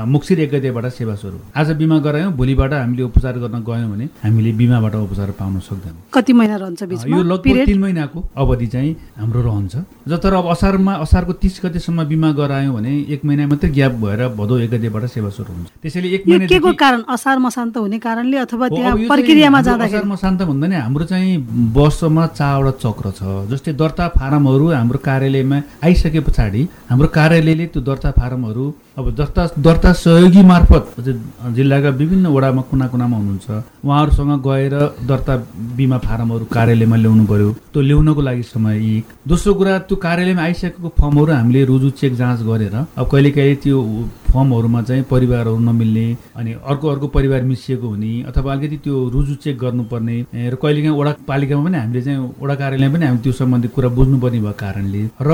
[0.06, 4.52] मुक्सिर एक गतेबाट सेवा सुरु। आज बिमा गरायौँ भोलिबाट हामीले उपचार गर्न गयौँ भने हामीले
[4.60, 9.74] बिमाबाट उपचार पाउन सक्दैनौँ। कति महिना रहन्छ यो लगभग तिन महिनाको अवधि चाहिँ हाम्रो रहन्छ।
[10.04, 14.20] ज तर अब असारमा असारको तिस गतेसम्म बिमा गरायौँ भने एक महिना मात्रै ग्याप भएर
[14.36, 17.00] भदौ एक गतेबाट सेवा सुरु हुन्छ। त्यसैले एक महिनादेखि कारण?
[17.08, 21.36] असार मसान्त हुने कारणले अथवा त्यहाँ प्रक्रियामा जाँदाखेरि शान्त भन्दा नि हाम्रो चाहिँ
[21.74, 28.10] वर्षमा चारवटा चक्र छ। जस्तै दर्ता फारमहरू हाम्रो कार्यालयमा आइसके पछाडि हाम्रो कार्यालयले त्यो दर्ता
[28.18, 28.64] फारमहरू
[28.98, 30.84] अब दर्ता दर्ता सहयोगी मार्फत
[31.56, 33.46] जिल्लाका विभिन्न वडामा कुना कुनामा हुनुहुन्छ।
[33.84, 34.74] उहाँहरूसँग गएर
[35.06, 35.34] दर्ता
[35.78, 40.88] बिमा फारमहरू कार्यालयमा ल्याउनु पर्यो। त्यो ल्याउनको लागि समय एक। दोस्रो कुरा त्यो कार्यालयमा आइसकेको
[40.98, 43.78] फर्महरू हामीले रुजु चेक जाँच गरेर अब कहिलेकाहीँ त्यो
[44.32, 49.58] फर्महरूमा चाहिँ परिवारहरू नमिल्ने अनि अर्को अर्को परिवार मिसिएको हुने अथवा अलिकति त्यो रुजु चेक
[49.58, 53.88] गर्नुपर्ने र कहिलेकाहीँ वडा पालिकामा पनि हामीले चाहिँ वडा कार्यालयमा पनि हामी त्यो सम्बन्धी कुरा
[53.92, 55.32] बुझ्नुपर्ने भएको कारणले र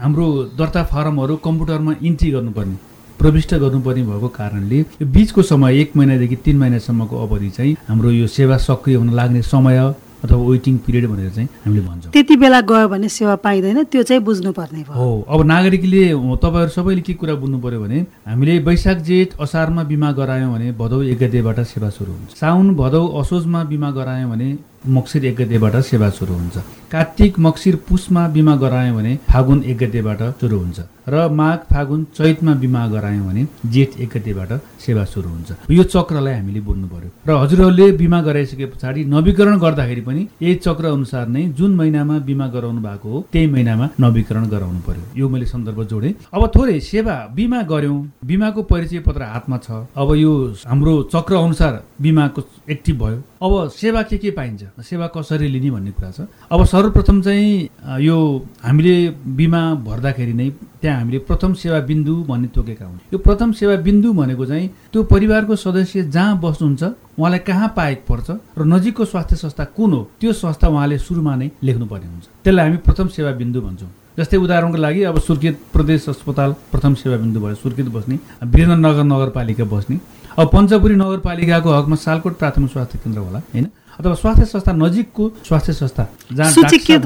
[0.00, 0.26] हाम्रो
[0.58, 2.76] दर्ता फारमहरू कम्प्युटरमा इन्ट्री गर्नुपर्ने
[3.20, 8.26] प्रविष्ट गर्नुपर्ने भएको कारणले यो बिचको समय एक महिनादेखि तिन महिनासम्मको अवधि चाहिँ हाम्रो यो
[8.30, 9.78] सेवा सक्रिय हुन लाग्ने समय
[10.24, 14.22] अथवा वेटिङ पिरियड भनेर चाहिँ हामीले भन्छौँ। त्यति बेला गयो भने सेवा पाइँदैन त्यो चाहिँ
[14.24, 16.02] बुझ्नुपर्ने भयो। हो अब नागरिकले
[16.42, 21.02] तपाईँहरू सबैले के कुरा बुझ्नु पर्यो भने हामीले वैशाख जेठ असारमा बिमा गरायौँ भने भदौ
[21.12, 24.48] एक गतेबाट सेवा सुरु हुन्छ। साउन भदौ असोजमा बिमा गरायौँ भने
[24.96, 26.56] मक्सिर एक गतेबाट सेवा सुरु हुन्छ।
[26.94, 32.52] कार्तिक मक्सिर पुसमा बिमा गरायौँ भने फागुन एक गतेबाट सुरु हुन्छ र माघ फागुन चैतमा
[32.62, 34.52] बिमा गरायौँ भने जेठ एक गतेबाट
[34.84, 40.00] सेवा सुरु हुन्छ। यो चक्रलाई हामीले बुझ्नु पर्यो। र हजुरहरूले बिमा गराइसके पछाडि नवीकरण गर्दाखेरि
[40.00, 44.80] पनि यही चक्र अनुसार नै जुन महिनामा बिमा गराउनु भएको हो त्यही महिनामा नवीकरण गराउनु
[44.86, 49.68] पर्यो। यो मैले सन्दर्भ जोडेँ। अब थोरै सेवा बिमा गऱ्यौँ। बिमाको परिचय पत्र हातमा छ।
[49.92, 50.32] अब यो
[50.64, 54.62] हाम्रो चक्र अनुसार बिमाको एक्टिभ भयो। अब सेवा के के पाइन्छ?
[54.88, 58.16] सेवा कसरी लिने भन्ने कुरा छ। अब सर्वप्रथम चाहिँ यो
[58.60, 58.94] हामीले
[59.36, 60.48] बिमा भर्दाखेरि नै
[60.84, 65.02] त्यहाँ हामीले प्रथम सेवा बिन्दु भन्ने तोकेका हुन्। यो प्रथम सेवा बिन्दु भनेको चाहिँ त्यो
[65.08, 66.82] परिवारको सदस्य जहाँ बस्नुहुन्छ
[67.16, 71.50] उहाँलाई कहाँ पाएको पर्छ र नजिकको स्वास्थ्य संस्था कुन हो त्यो संस्था उहाँले सुरुमा नै
[71.64, 76.50] लेख्नुपर्ने हुन्छ। त्यसलाई हामी प्रथम सेवा बिन्दु भन्छौँ। जस्तै उदाहरणको लागि अब सुर्खेत प्रदेश अस्पताल
[76.68, 79.96] प्रथम सेवा बिन्दु भयो सुर्खेत बस्ने वीरेन्द्रनगर नगरपालिका बस्ने।
[80.36, 83.66] अब पञ्चपुरी नगरपालिकाको हकमा सालकोट प्राथमिक स्वास्थ्य केन्द्र होला होइन?
[83.98, 87.02] अथवा स्वास्थ्य संस्था नजिकको स्वास्थ्य संस्था जहाँ सूचीकृत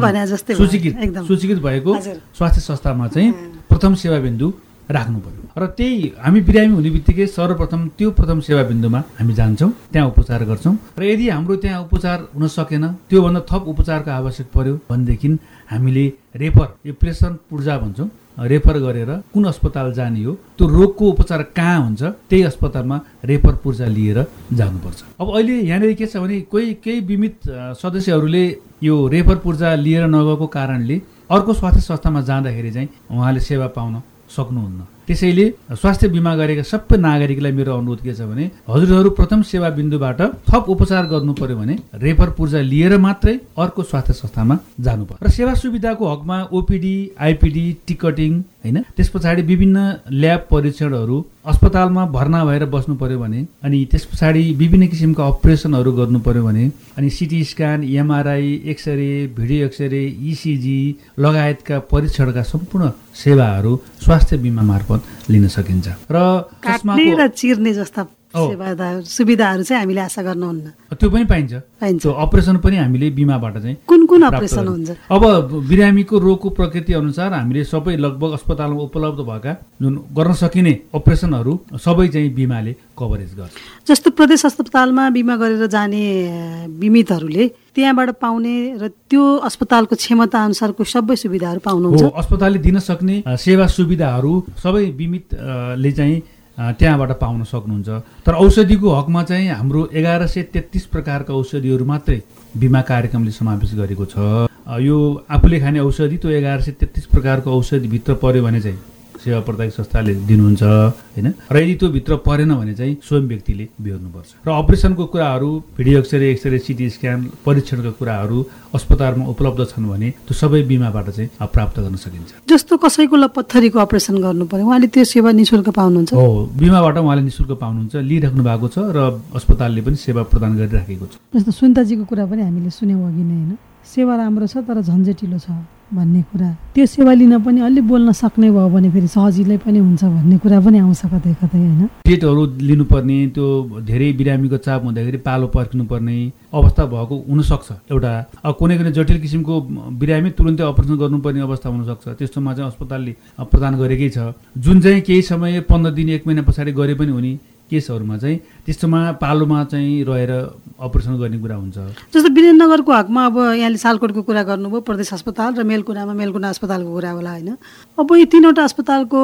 [1.27, 1.93] सूचीकृत भएको।
[2.39, 3.31] स्वास्थ्य संस्थामा चाहिँ
[3.69, 4.53] प्रथम सेवा बिन्दु
[4.91, 9.71] राख्नु पर्यो र त्यही हामी बिरामी हुने बित्तिकै सर्वप्रथम त्यो प्रथम सेवा बिन्दुमा हामी जान्छौँ
[9.93, 14.75] त्यहाँ उपचार गर्छौँ। र यदि हाम्रो त्यहाँ उपचार हुन सकेन त्योभन्दा थप उपचारको आवश्यक पर्यो
[14.89, 15.29] भनेदेखि
[15.71, 16.05] हामीले
[16.41, 21.79] रेफर यो प्रेसन पूर्जा भन्छौँ। रेफर गरेर कुन अस्पताल जाने हो त्यो रोगको उपचार कहाँ
[21.81, 27.01] हुन्छ त्यही अस्पतालमा रेफर पूर्जा लिएर जानुपर्छ। अब अहिले यहाँनिर के छ भने कोही केही
[27.01, 27.49] बिमित
[27.83, 28.45] सदस्यहरूले
[28.83, 34.01] यो रेफर पूर्जा लिएर नगएको कारणले अर्को स्वास्थ्य संस्थामा जाँदाखेरि चाहिँ उहाँले सेवा पाउन
[34.37, 39.71] सक्नुहुन्न। त्यसैले स्वास्थ्य बिमा गरेका सबै नागरिकलाई मेरो अनुरोध के छ भने हजुरहरू प्रथम सेवा
[39.73, 45.23] बिन्दुबाट थप उपचार गर्नु पर्यो भने रेफर पूर्जा लिएर मात्रै अर्को स्वास्थ्य संस्थामा जानु पर्छ
[45.23, 49.79] र सेवा सुविधाको हकमा ओपिडी आइपिडी टिकटिङ होइन त्यस पछाडि विभिन्न
[50.13, 51.17] ल्याब परीक्षणहरू
[51.47, 56.65] अस्पतालमा भर्ना भएर बस्नु पर्यो भने अनि त्यस पछाडि विभिन्न किसिमका अपरेसनहरू गर्नु पर्यो भने
[56.97, 60.79] अनि CT scan MRI X ray video X ray ECG
[61.19, 64.98] लगायतका परीक्षणका सम्पूर्ण सेवाहरू स्वास्थ्य बिमा मार्फत
[65.31, 70.67] लिन सकिन्छ। र चिर्ने जस्ता सुविधाहरू चाहिँ हामीले आशा गर्नुहुन्न।
[71.01, 74.91] त्यो पनि पाइन्छ। पाइन्छ। अपरेसन पनि हामीले बिमाबाट चाहिँ कुन कुन अपरेसन। हुन्छ?
[75.09, 75.25] अब
[75.65, 82.09] बिरामीको रोगको प्रकृति अनुसार हामीले सबै लगभग अस्पतालमा उपलब्ध भएका जुन गर्न सकिने अपरेसनहरू सबै
[82.13, 83.53] चाहिँ बिमाले कभरेज गर्छ।
[83.89, 87.45] जस्तो प्रदेश अस्पतालमा बिमा गरेर जाने बिमितहरूले
[87.79, 94.33] त्यहाँबाट पाउने र त्यो अस्पतालको क्षमता अनुसारको सबै सुविधाहरू पाउनुहुन्छ। अस्पतालले दिन सक्ने सेवा सुविधाहरू
[94.59, 96.17] सबै बिमित अ, ले चाहिँ
[96.59, 97.89] त्यहाँबाट पाउन सक्नुहुन्छ।
[98.27, 102.19] तर औषधिको हकमा चाहिँ हाम्रो एघार सय तेत्तिस प्रकारका औषधिहरू मात्रै
[102.59, 104.51] बिमा कार्यक्रमले समावेश गरेको छ।
[104.83, 104.97] यो
[105.31, 108.79] आफूले खाने औषधि त्यो एघार सय तेत्तिस प्रकारको औषधिभित्र पऱ्यो भने चाहिँ
[109.19, 111.29] सेवा प्रदायक संस्थाले दिनुहुन्छ होइन?
[111.53, 116.27] र यदि त्यो भित्र परेन भने चाहिँ स्वयं व्यक्तिले बिहोर्नुपर्छ। र अपरेसनको कुराहरू video X ray
[116.31, 118.39] X ray CT scan परीक्षणका कुराहरू
[118.75, 124.17] अस्पतालमा उपलब्ध छन् भने त्यो सबै बिमाबाट चाहिँ प्राप्त गर्न सकिन्छ। जस्तो कसैको लपत्थरीको अपरेसन
[124.23, 126.13] गर्नु पर्यो उहाँले त्यो सेवा निशुल्क पाउनुहुन्छ?
[126.15, 126.27] हो
[126.57, 128.99] बिमाबाट उहाँले निशुल्क पाउनुहुन्छ लिइराख्नु भएको छ र
[129.35, 133.53] अस्पतालले पनि सेवा प्रदान गरिराखेको छ। जस्तो सुन्ताजीको कुरा पनि हामीले सुन्यौँ अघि नै होइन?
[133.89, 135.49] सेवा राम्रो छ तर झन्झटिलो छ।
[135.89, 140.05] भन्ने कुरा। त्यो सेवा लिन पनि अलि बोल्न सक्ने भयो भने फेरि सजिलै पनि हुन्छ
[140.05, 141.83] भन्ने कुरा पनि आउँछ कतै कतै होइन?
[142.07, 143.47] डेटहरू लिनुपर्ने त्यो
[143.89, 146.17] धेरै बिरामीको चाप हुँदाखेरि पालो पर्खिनुपर्ने
[146.53, 148.13] अवस्था भएको हुनसक्छ एउटा।
[148.45, 149.55] अब कुनै कुनै जटिल किसिमको
[150.01, 153.13] बिरामी तुरुन्तै अपरेसन गर्नुपर्ने अवस्था हुनसक्छ। त्यस्तोमा चाहिँ अस्पतालले
[153.51, 154.19] प्रदान गरेकै छ।
[154.57, 157.33] जुन चाहिँ केही समय पन्ध्र दिन एक महिना पछाडि गरे पनि हुने
[157.71, 160.33] केसहरूमा चाहिँ त्यस्तोमा पालोमा चाहिँ रहेर
[160.81, 161.77] अपरेसन गर्ने कुरा हुन्छ।
[162.15, 167.11] जस्तो वीरेन्द्रनगरको हकमा अब यहाँले सालकोटको कुरा गर्नुभयो प्रदेश अस्पताल र मेलकुनामा मेलकुना अस्पतालको कुरा
[167.11, 167.51] होला होइन।
[167.99, 169.21] अब यो तिनवटा अस्पतालको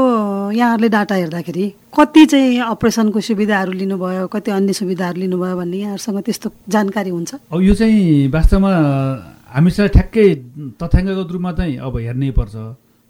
[0.52, 6.48] यहाँहरूले डाटा हेर्दाखेरि कति चाहिँ अपरेसनको सुविधाहरू लिनुभयो कति अन्य सुविधाहरू लिनुभयो भन्ने यहाँहरूसँग त्यस्तो
[6.68, 7.34] जानकारी हुन्छ?
[7.52, 8.72] अब यो चाहिँ वास्तवमा
[9.54, 10.26] हामीसँग ठ्याक्कै
[10.82, 12.54] तथ्याङ्कगत रूपमा चाहिँ अब हेर्नै पर्छ।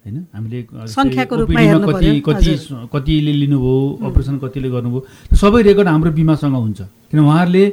[0.05, 0.17] होइन?
[0.35, 2.53] हामीले कति कति।
[2.93, 5.01] कतिले लिनुभयो अपरेसन कतिले गर्नुभयो
[5.35, 7.65] सबै रेकर्ड हाम्रो बिमासँग हुन्छ। किन उहाँहरूले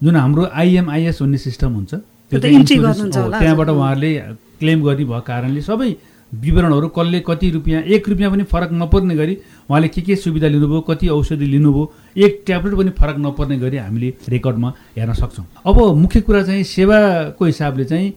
[0.00, 1.94] जुन हाम्रो आइएमआइएस भन्ने सिस्टम हुन्छ
[2.32, 4.12] त्यहाँबाट। उहाँहरूले
[4.60, 5.90] क्लेम गर्ने भएको कारणले सबै
[6.32, 9.34] विवरणहरू कसले कति रुपियाँ एक रुपियाँ पनि फरक नपर्ने गरी
[9.70, 11.84] उहाँले के के सुविधा लिनुभयो कति औषधि लिनुभयो
[12.20, 17.44] एक ट्याब्लेट पनि फरक नपर्ने गरी हामीले रेकर्डमा हेर्न सक्छौँ। अब मुख्य कुरा चाहिँ सेवाको
[17.44, 18.12] हिसाबले चाहिँ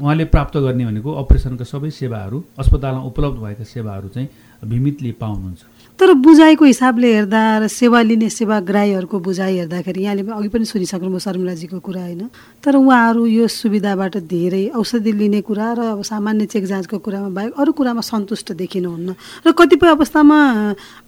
[0.00, 4.28] उहाँले प्राप्त गर्ने भनेको अपरेसनका सबै सेवाहरू अस्पतालमा उपलब्ध भएका सेवाहरू चाहिँ
[4.64, 5.62] बिमितले पाउनुहुन्छ।
[6.00, 11.78] तर बुझाइको हिसाबले हेर्दा र सेवा लिने सेवाग्राहीहरूको बुझाइ हेर्दाखेरि यहाँले अघि पनि सुनिसक्नुभयो शर्मिलाजीको
[11.80, 12.22] कुरा होइन?
[12.64, 17.52] तर उहाँहरू यो सुविधाबाट धेरै औषधि लिने कुरा र अब सामान्य चेक जाँचको कुरामा बाहेक
[17.52, 19.08] अरू कुरामा सन्तुष्ट देखिनुहुन्न।
[19.44, 20.38] र कतिपय अवस्थामा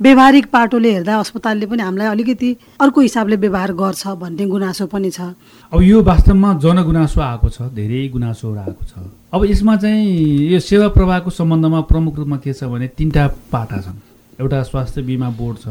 [0.00, 2.50] व्यवहारिक पाटोले हेर्दा अस्पतालले पनि हामीलाई अलिकति
[2.80, 5.32] अर्को हिसाबले व्यवहार गर्छ भन्ने गुनासो पनि छ।
[5.72, 10.88] अब यो वास्तवमा जनगुनासो आएको छ धेरै गुनासोहरू आएको छ। अब यसमा चाहिँ यो सेवा
[10.92, 13.96] प्रवाहको सम्बन्धमा प्रमुख रूपमा के छ भने तिनवटा पाटा छन्।
[14.36, 15.68] एउटा स्वास्थ्य बिमा बोर्ड छ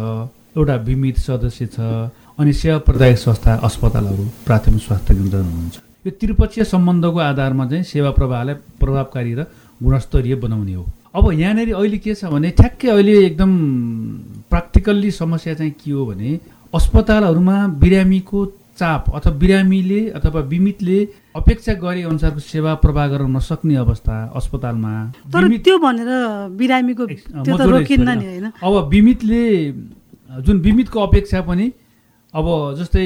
[0.57, 6.63] एउटा बिमित सदस्य छ अनि सेवा प्रदायक संस्था अस्पतालहरू प्राथमिक स्वास्थ्य केन्द्र हुनुहुन्छ। यो त्रिपक्षीय
[6.65, 9.45] सम्बन्धको आधारमा चाहिँ सेवा प्रवाहलाई प्रभावकारी र
[9.85, 13.51] गुणस्तरीय बनाउने हो। अब यहाँनिर अहिले के छ भने ठ्याक्कै अहिले एकदम
[14.49, 16.39] प्र्याक्टिकल्ली समस्या चाहिँ के हो भने
[16.73, 18.45] अस्पतालहरूमा बिरामीको
[18.77, 20.97] चाप अथवा बिरामीले अथवा बिमितले
[21.35, 24.91] अपेक्षा गरे अनुसारको सेवा प्रवाह गर्न नसक्ने अवस्था अस्पतालमा।
[25.33, 26.11] तर त्यो भनेर
[26.55, 29.43] बिरामीको त्यो त रोकिन्न नि। होइन। अब बिमितले
[30.45, 31.71] जुन बिमितको अपेक्षा पनि
[32.33, 32.47] अब
[32.79, 33.05] जस्तै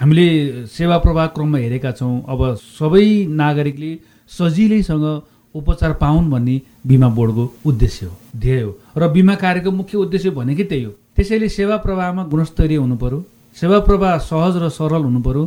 [0.00, 0.26] हामीले
[0.66, 2.40] सेवा प्रवाह क्रममा हेरेका छौँ अब
[2.78, 3.92] सबै नागरिकले
[4.28, 5.06] सजिलैसँग
[5.54, 10.64] उपचार पाउन् भन्ने बिमा बोर्डको उद्देश्य हो ध्येय हो। र बिमा कार्यको मुख्य उद्देश्य भनेकै
[10.64, 13.18] त्यही हो। त्यसैले सेवा प्रवाहमा गुणस्तरीय हुनु पर्यो।
[13.60, 15.46] सेवा प्रवाह सहज र सरल हुनु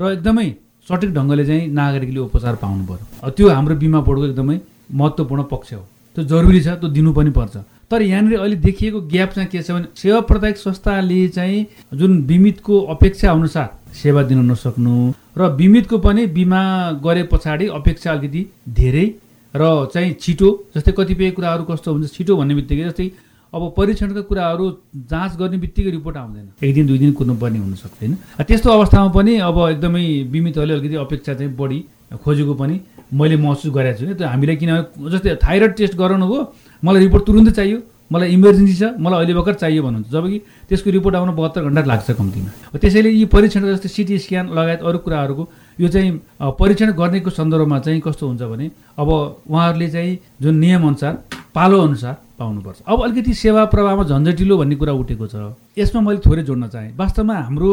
[0.00, 0.48] र एकदमै
[0.88, 4.58] सठिक ढङ्गले चाहिँ नागरिकले उपचार पाउनु अब त्यो हाम्रो बिमा बोर्डको एकदमै
[4.94, 5.82] महत्त्वपूर्ण पक्ष हो।
[6.16, 7.56] त्यो जरुरी छ त्यो दिनु पनि पर्छ।
[7.90, 12.80] तर यहाँनिर अहिले देखिएको ग्याप चाहिँ के छ भने सेवा प्रदायक संस्थाले चाहिँ जुन बिमितको
[12.94, 13.68] अपेक्षा अनुसार
[14.02, 14.94] सेवा दिन नसक्नु
[15.38, 16.60] र बिमितको पनि बिमा
[17.04, 18.42] गरे पछाडि अपेक्षा अलिकति
[18.80, 19.06] धेरै
[19.54, 23.06] र चाहिँ छिटो जस्तै कतिपय कुराहरू कस्तो हुन्छ छिटो भन्ने बित्तिकै जस्तै
[23.54, 24.64] अब परीक्षणका कुराहरू
[25.08, 28.14] जाँच गर्ने बित्तिकै रिपोर्ट आउँदैन। एक दिन दुई दिन कुर्नुपर्ने हुनसक्छ होइन?
[28.44, 31.78] त्यस्तो अवस्थामा पनि अब एकदमै बिमितहरूले अलिकति अपेक्षा चाहिँ बढी
[32.24, 36.42] खोजेको पनि मैले महसुस गरेको छु त्यो हामीलाई किनभने जस्तै थाइरोइड टेस्ट गराउनु भयो
[36.84, 37.78] मलाई रिपोर्ट तुरुन्तै चाहियो
[38.12, 42.10] मलाई इमर्जेन्सी छ मलाई अहिले भर्खर चाहियो भन्नुहुन्छ जबकि त्यसको रिपोर्ट आउन बहत्तर घन्टा लाग्छ
[42.20, 45.48] कम्तीमा। त्यसैले यी परीक्षण जस्तै सिटी स्क्यान लगायत अरू कुराहरूको
[45.80, 46.12] यो चाहिँ
[46.60, 51.14] परीक्षण गर्नेको सन्दर्भमा चाहिँ कस्तो हुन्छ भने अब उहाँहरूले चाहिँ जुन नियमअनुसार
[51.54, 55.34] पालो अनुसार पाउनुपर्छ। अब अलिकति सेवा प्रवाहमा झन्झटिलो भन्ने कुरा उठेको छ।
[55.78, 57.72] यसमा मैले थोरै जोड्न चाहेँ। वास्तवमा हाम्रो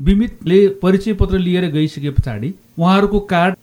[0.00, 3.54] बिमितले परिचय पत्र लिएर गइसके पछाडि उहाँहरूको कार्ड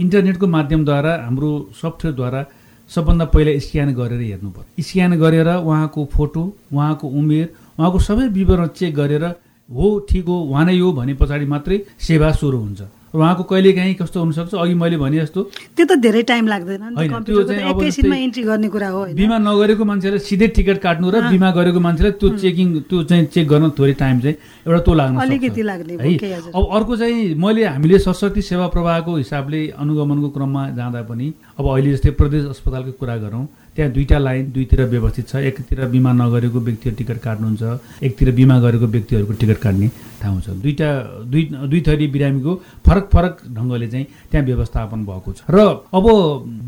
[0.00, 1.50] इन्टरनेटको माध्यमद्वारा हाम्रो
[1.82, 2.44] सफ्टवेयरद्वारा
[2.90, 7.46] सबभन्दा पहिला स्क्यान गरेर हेर्नु पर्यो स्क्यान गरेर उहाँको फोटो उहाँको उमेर
[7.78, 9.24] उहाँको सबै विवरण चेक गरेर
[9.68, 12.80] हो ठिक हो उहाँ नै हो भने पछाडि मात्रै सेवा सुरु हुन्छ।
[13.14, 14.54] उहाँको कहिले काहीँ कस्तो हुनसक्छ?
[14.54, 15.42] अघि मैले भने जस्तो।
[15.76, 21.10] त्यो त धेरै टाइम लाग्दैन इन्ट्री गर्ने कुरा हो बिमा नगरेको मान्छेलाई सिधै टिकट काट्नु
[21.10, 24.94] र बिमा गरेको मान्छेलाई त्यो चेकिङ त्यो चाहिँ चेक गर्न थोरै टाइम चाहिँ एउटा त्यो
[24.94, 30.62] लाग्नु अलिकति लाग्ने है अब अर्को चाहिँ मैले हामीले सशक्ति सेवा प्रवाहको हिसाबले अनुगमनको क्रममा
[30.76, 31.26] जाँदा पनि
[31.58, 36.12] अब अहिले जस्तै प्रदेश अस्पतालको कुरा गरौँ। त्यहाँ दुईवटा लाइन दुईतिर व्यवस्थित छ। एकतिर बिमा
[36.12, 37.62] नगरेको व्यक्तिहरू टिकट काट्नुहुन्छ
[38.02, 39.88] एकतिर बिमा गरेको व्यक्तिहरूको टिकट काट्ने
[40.22, 40.88] ठाउँ छ। दुईवटा
[41.28, 42.52] दुई दुई थरी बिरामीको
[42.86, 45.58] फरक फरक ढङ्गले चाहिँ त्यहाँ व्यवस्थापन भएको छ। र
[45.92, 46.04] अब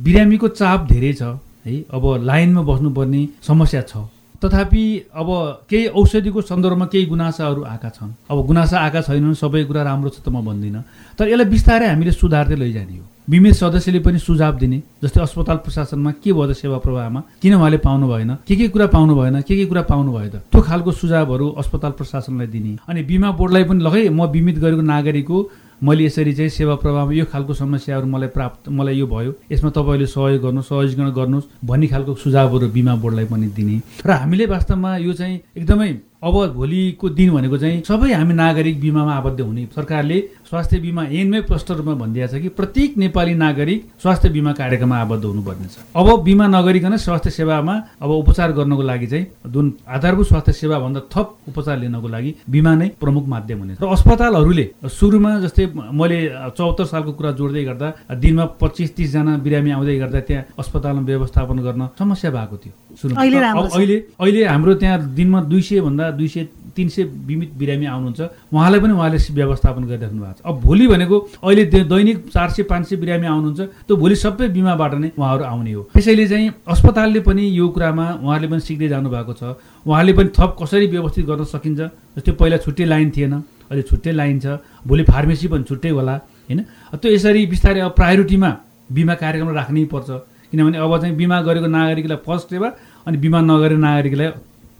[0.04, 1.22] बिरामीको चाप धेरै छ
[1.64, 1.74] है?
[1.88, 4.04] अब लाइनमा बस्नुपर्ने समस्या छ।
[4.38, 4.84] तथापि
[5.18, 5.28] अब
[5.66, 10.22] केही औषधिको सन्दर्भमा केही गुनासाहरू आएका छन्। अब गुनासा आएका छैनन् सबै कुरा राम्रो छ
[10.22, 10.82] त म भन्दिनँ।
[11.18, 16.10] तर यसलाई बिस्तारै हामीले सुधार्दै लैजाने हो। बिमित सदस्यले पनि सुझाव दिने जस्तै अस्पताल प्रशासनमा
[16.24, 17.20] के भयो त सेवा प्रवाहमा?
[17.42, 18.34] किन उहाँले पाउनु भएन?
[18.48, 19.40] के के कुरा पाउनु भएन?
[19.44, 20.36] के के कुरा पाउनु भयो त?
[20.48, 25.28] त्यो खालको सुझावहरू अस्पताल प्रशासनलाई दिने। अनि बिमा बोर्डलाई पनि लखै म बिमित गरेको नागरिक
[25.28, 25.50] हो
[25.84, 30.06] मैले यसरी चाहिँ सेवा प्रवाहमा यो खालको समस्याहरू मलाई प्राप्त मलाई यो भयो। यसमा तपाईँले
[30.08, 33.76] सहयोग गर्नु सहजीकरण गर्नुहोस् भन्ने खालको सुझावहरू बिमा बोर्डलाई पनि दिने।
[34.08, 39.12] र हामीले वास्तवमा यो चाहिँ एकदमै अब भोलिको दिन भनेको चाहिँ सबै हामी नागरिक बिमामा
[39.22, 44.28] आबद्ध हुने सरकारले स्वास्थ्य बिमा ऐनमै प्रष्ट रूपमा भनिदिएको छ कि प्रत्येक नेपाली नागरिक स्वास्थ्य
[44.32, 49.66] बिमा कार्यक्रममा आबद्ध हुनुपर्नेछ। अब बिमा नगरिकन स्वास्थ्य सेवामा अब उपचार गर्नको लागि चाहिँ जुन
[49.86, 55.30] आधारभूत स्वास्थ्य सेवाभन्दा थप उपचार लिनको लागि बिमा नै प्रमुख माध्यम हुनेछ। र अस्पतालहरूले सुरुमा
[55.44, 56.18] जस्तै मैले
[56.56, 61.82] चौहत्तर सालको कुरा जोड्दै गर्दा दिनमा पच्चिस तिसजना बिरामी आउँदै गर्दा त्यहाँ अस्पतालमा व्यवस्थापन गर्न
[61.98, 62.72] समस्या भएको थियो।
[63.04, 66.42] अहिले अहिले हाम्रो त्यहाँ दिनमा दुई सय भन्दा दुई सय
[66.78, 68.20] तिन सय बिमित बिरामी आउनुहुन्छ।
[68.54, 72.82] उहाँलाई पनि उहाँले व्यवस्थापन गरिराख्नु भएको छ। अब भोलि भनेको अहिले दैनिक चार सय पाँच
[72.86, 77.42] सय बिरामी आउनुहुन्छ त्यो भोलि सबै बिमाबाट नै उहाँहरू आउने हो। त्यसैले चाहिँ अस्पतालले पनि
[77.58, 79.42] यो कुरामा उहाँहरूले पनि सिक्दै जानु भएको छ।
[79.82, 81.80] उहाँले पनि थप कसरी व्यवस्थित गर्न सकिन्छ
[82.14, 84.46] जस्तै पहिला छुट्टै लाइन थिएन अहिले छुट्टै लाइन छ।
[84.86, 86.14] भोलि फार्मेसी पनि छुट्टै होला
[86.48, 86.60] होइन?
[86.94, 88.50] त्यो यसरी बिस्तारै अब प्रायोरिटीमा
[88.88, 90.08] बिमा कार्यक्रम राख्नै पर्छ।
[90.48, 92.68] किनभने अब चाहिँ बिमा गरेको नागरिकलाई फर्स्ट सेवा
[93.04, 94.28] अनि बिमा नगरेको नागरिकलाई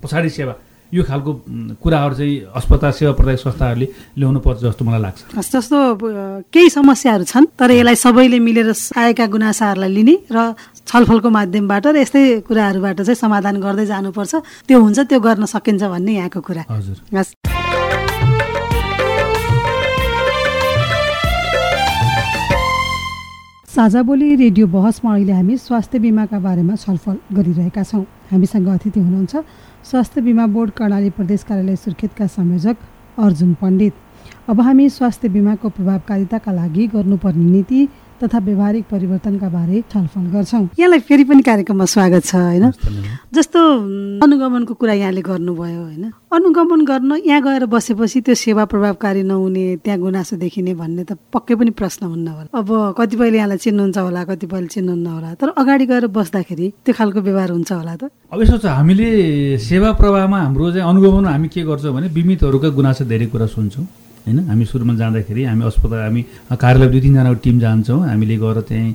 [0.00, 0.52] पछाडि सेवा।
[0.88, 1.32] यो खालको
[1.84, 5.76] कुराहरू चाहिँ अस्पताल सेवा प्रदायक संस्थाहरूले ल्याउनु पर्छ जस्तो मलाई लाग्छ। जस्तो
[6.48, 10.56] केही समस्याहरू छन् तर यसलाई सबैले मिलेर आएका गुनासाहरूलाई लिने र
[10.88, 14.32] छलफलको माध्यमबाट र यस्तै कुराहरूबाट चाहिँ समाधान गर्दै जानुपर्छ।
[14.64, 17.36] त्यो हुन्छ त्यो गर्न सकिन्छ भन्ने यहाँको कुरा। हजुर।
[23.68, 29.36] साझा बोली रेडियो बहसमा अहिले हामी स्वास्थ्य बिमाका बारेमा छलफल गरिरहेका छौँ। हामीसँग अतिथि हुनुहुन्छ
[29.90, 32.76] स्वास्थ्य बिमा बोर्ड कर्णाली प्रदेश कार्यालय सुर्खेतका संयोजक
[33.18, 33.94] अर्जुन पण्डित।
[34.48, 37.88] अब हामी स्वास्थ्य बिमाको प्रभावकारिताका लागि गर्नुपर्ने नीति
[38.22, 42.64] तथा व्यवहारिक परिवर्तनका बारे छलफल गर्छौँ। यहाँलाई फेरि पनि कार्यक्रममा स्वागत छ होइन?
[43.34, 43.60] जस्तो
[44.24, 46.04] अनुगमनको कुरा यहाँले गर्नुभयो होइन?
[46.32, 51.54] अनुगमन गर्न यहाँ गएर बसेपछि त्यो सेवा प्रभावकारी नहुने त्यहाँ गुनासो देखिने भन्ने त पक्कै
[51.54, 56.06] पनि प्रश्न हुन्न होला। अब कतिपयले यहाँलाई चिन्नुहुन्छ होला कतिपयले चिन्नुहुन्न होला। तर अगाडि गएर
[56.10, 58.02] बस्दाखेरि त्यो खालको व्यवहार हुन्छ होला त?
[58.32, 59.08] अब यसो छ हामीले
[59.62, 63.86] सेवा प्रवाहमा हाम्रो चाहिँ अनुगमन हामी के गर्छौँ भने बिमितहरूका गुनासो धेरै कुरा सुन्छौँ।
[64.26, 64.38] होइन?
[64.48, 66.22] हामी सुरुमा जाँदाखेरि हामी अस्पताल हामी
[66.54, 68.90] कार्यालय दुई तिनजनाको टिम जान्छौँ। हामीले गएर त्यहीँ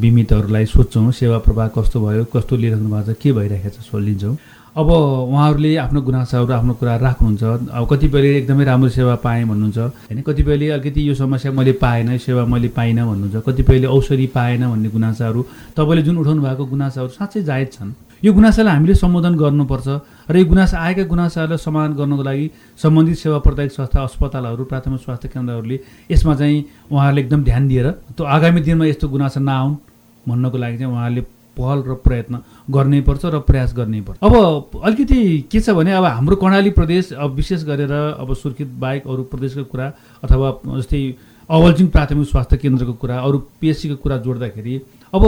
[0.00, 4.36] बिमितहरूलाई सोध्छौँ सेवा प्रवाह कस्तो भयो कस्तो लिइराख्नु भएको छ के भइरहेको छ सोधिन्छौँ
[4.78, 7.42] अब उहाँहरूले आफ्नो गुनासाहरू आफ्नो कुरा राख्नुहुन्छ।
[7.74, 12.44] अब कतिपयले एकदमै राम्रो सेवा पाएँ भन्नुहुन्छ। होइन कतिपयले अलिकति यो समस्या मैले पाएन सेवा
[12.46, 15.40] मैले पाइनँ भन्नुहुन्छ। कतिपयले औषधि पाएन भन्ने गुनासाहरू
[15.74, 17.90] तपाईँले जुन उठाउनु भएको गुनासाहरू साँच्चै जायज छन्।
[18.22, 19.88] यो गुनासालाई हामीले सम्बोधन गर्नुपर्छ
[20.30, 22.46] र यो गुनासा आएका गुनासाहरूलाई समाधान गर्नको लागि
[22.78, 25.78] सम्बन्धित सेवा प्रदायक संस्था अस्पतालहरू प्राथमिक स्वास्थ्य केन्द्रहरूले
[26.10, 29.74] यसमा चाहिँ उहाँहरूले एकदम ध्यान दिएर त्यो आगामी दिनमा यस्तो गुनासा नआउन्
[30.26, 31.22] भन्नको लागि चाहिँ उहाँहरूले
[31.58, 32.38] पहल र प्रयत्न
[32.70, 34.34] गर्नै पर्छ र प्रयास गर्नै पर्छ। अब
[34.84, 35.20] अलिकति
[35.52, 39.64] के छ भने अब हाम्रो कर्णाली प्रदेश अब विशेष गरेर अब सुर्खेत बाहेक अरू प्रदेशको
[39.72, 39.86] कुरा
[40.22, 41.02] अथवा जस्तै
[41.50, 44.74] अवलजिङ प्राथमिक स्वास्थ्य केन्द्रको कुरा अरू पिएचसीको कुरा जोड्दाखेरि
[45.12, 45.22] अब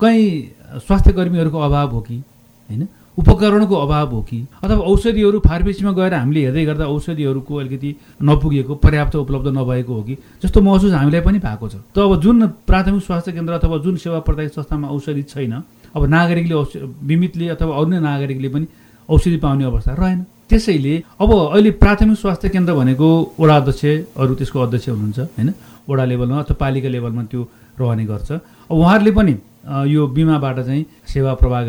[0.00, 0.28] कहीँ
[0.80, 2.16] स्वास्थ्य कर्मीहरूको अभाव हो कि?
[2.68, 2.88] होइन?
[3.18, 4.46] उपकरणको अभाव हो कि?
[4.62, 10.14] अथवा औषधिहरू फार्मेसीमा गएर हामीले हेर्दै गर्दा औषधिहरूको अलिकति नपुगेको पर्याप्त उपलब्ध नभएको हो कि?
[10.14, 14.20] जस्तो महसुस हामीलाई पनि भएको छ। त अब जुन प्राथमिक स्वास्थ्य केन्द्र अथवा जुन सेवा
[14.20, 15.62] प्रदायक संस्थामा औषधि छैन
[15.96, 18.66] अब नागरिकले औष- बिमितले अथवा नै नागरिकले पनि
[19.08, 23.84] औषधि पाउने अवस्था रहेन। त्यसैले अब अहिले प्राथमिक स्वास्थ्य केन्द्र भनेको वडा अध्यक्ष
[24.16, 25.52] अरू त्यसको अध्यक्ष हुनुहुन्छ होइन?
[25.90, 27.42] वडा लेभलमा अथवा पालिका लेभलमा त्यो
[27.80, 29.34] रहने गर्छ। अब उहाँहरूले पनि
[29.90, 31.64] यो बिमाबाट चाहिँ सेवा प्रवाह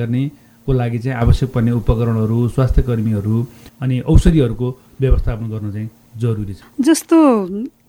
[0.69, 3.45] गर्नेको लागि चाहिँ आवश्यक पर्ने उपकरणहरू स्वास्थ्य कर्मीहरू
[3.81, 4.67] अनि औषधिहरूको
[5.01, 7.17] व्यवस्थापन गर्नु चाहिँ जरुरी छ। जस्तो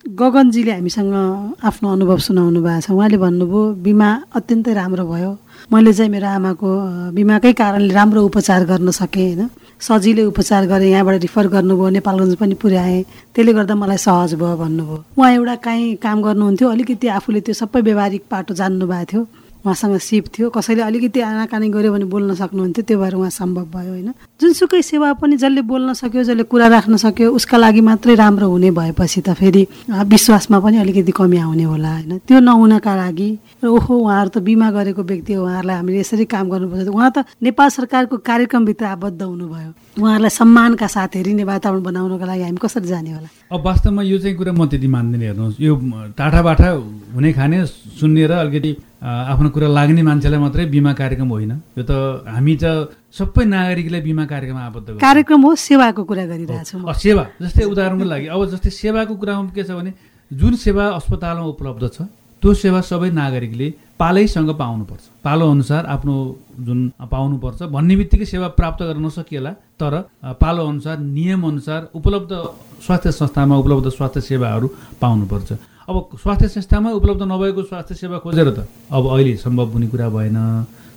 [0.01, 1.15] गगनजीले हामीसँग
[1.61, 5.33] आफ्नो अनुभव सुनाउनु भएको छ उहाँले भन्नुभयो बिमा अत्यन्तै राम्रो भयो।
[5.73, 6.69] मैले चाहिँ मेरो आमाको
[7.13, 9.51] बिमाकै कारणले राम्रो उपचार गर्न सकेँ होइन।
[9.81, 13.05] सजिलै उपचार गरेँ यहाँबाट रिफर गर्नुभयो नेपालगञ्ज पनि पुर्याएँ।
[13.35, 17.81] त्यसले गर्दा मलाई सहज भयो भन्नुभयो। उहाँ एउटा काहीँ काम गर्नुहुन्थ्यो अलिकति आफूले त्यो सबै
[17.81, 19.23] व्यवहारिक पाटो जान्नु भएको थियो।
[19.61, 23.93] उहाँसँग सिप थियो। कसैले अलिकति आनाकानी गऱ्यो भने बोल्न सक्नुहुन्थ्यो। त्यो भएर उहाँ सम्भव भयो
[23.93, 24.11] होइन?
[24.41, 28.71] जुनसुकै सेवा पनि जसले बोल्न सक्यो जसले कुरा राख्न सक्यो उसका लागि मात्रै राम्रो हुने
[28.73, 32.19] भएपछि त फेरि विश्वासमा पनि अलिकति कमी आउने होला होइन?
[32.25, 33.31] त्यो नहुनका लागि
[33.61, 37.19] र ओहो उहाँहरू त बिमा गरेको व्यक्ति हो उहाँहरूलाई हामीले यसरी काम गर्नुपर्छ। उहाँ त
[37.45, 43.11] नेपाल सरकारको कार्यक्रमभित्र आबद्ध हुनुभयो। उहाँहरूलाई सम्मानका साथ हेरिने वातावरण बनाउनको लागि हामी कसरी जाने
[43.13, 43.29] होला?
[43.53, 45.73] अब वास्तवमा यो चाहिँ कुरा म त्यति मान्दिनँ हेर्नुहोस्। यो
[46.17, 46.69] टाढाबाठा
[47.13, 47.67] हुने खाने
[48.01, 51.93] सुन्ने र अलिकति आफ्नो कुरा लाग्ने मान्छेलाई मात्रै बिमा कार्यक्रम होइन। यो त
[52.29, 52.65] हामी त
[53.17, 58.27] सबै नागरिकलाई बिमा कार्यक्रममा आबद्ध कार्यक्रम हो सेवाको कुरा गरिरहेको छु सेवा जस्तै उदाहरणको लागि
[58.29, 59.93] अब जस्तै सेवाको कुरामा के छ भने
[60.31, 61.99] जुन सेवा अस्पतालमा उपलब्ध छ
[62.43, 63.69] त्यो सेवा सबै नागरिकले
[64.01, 66.15] पालैसँग पाउनुपर्छ। पालो अनुसार आफ्नो
[66.67, 66.79] जुन
[67.13, 69.95] पाउनुपर्छ भन्ने बित्तिकै सेवा प्राप्त गर्न नसकिएला तर
[70.41, 72.33] पालो अनुसार नियम अनुसार उपलब्ध
[72.85, 74.67] स्वास्थ्य संस्थामा उपलब्ध स्वास्थ्य सेवाहरू
[75.01, 75.49] पाउनुपर्छ।
[75.89, 80.39] अब स्वास्थ्य संस्थामा उपलब्ध नभएको स्वास्थ्य सेवा खोजेर त अब अहिले सम्भव हुने कुरा भएन।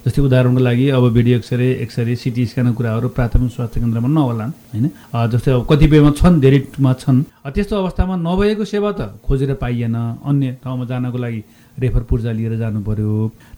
[0.04, 4.86] जस्तै उदाहरणको लागि अब video X ray X ray CT स्क्यानको कुराहरू प्राथमिक स्वास्थ्य केन्द्रमा नहोला होइन?
[5.32, 7.24] जस्तै अब कतिपयमा छन् धेरैमा छन्।
[7.56, 9.96] त्यस्तो अवस्थामा नभएको सेवा त खोजेर पाइएन।
[10.28, 11.40] अन्य ठाउँमा जानको लागि
[11.80, 13.12] रेफर पूर्जा लिएर जानु पर्यो।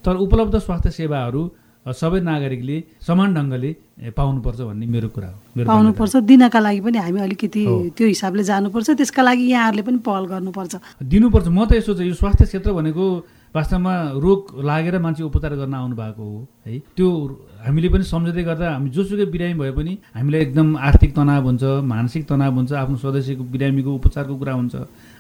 [0.06, 1.42] तर उपलब्ध स्वास्थ्य सेवाहरू
[1.86, 2.78] सबै नागरिकले
[3.08, 3.72] समान ढङ्गले
[4.18, 7.64] पाउनुपर्छ भन्ने मेरो कुरा हो। पाउनुपर्छ दिनका लागि पनि हामी अलिकति।
[7.98, 10.74] त्यो हिसाबले जानुपर्छ त्यसका लागि यहाँहरूले पनि पहल गर्नुपर्छ
[11.06, 13.06] दिनुपर्छ म त यसो चाहिँ यो स्वास्थ्य क्षेत्र भनेको
[13.56, 17.08] वास्तवमा रोग लागेर मान्छे उपचार गर्न आउनु भएको हो है त्यो
[17.64, 22.24] हामीले पनि सम्झँदै गर्दा हामी जोसुकै बिरामी भए पनि हामीलाई एकदम आर्थिक तनाव हुन्छ मानसिक
[22.28, 24.76] तनाव हुन्छ आफ्नो सदस्यको बिरामीको उपचारको कुरा हुन्छ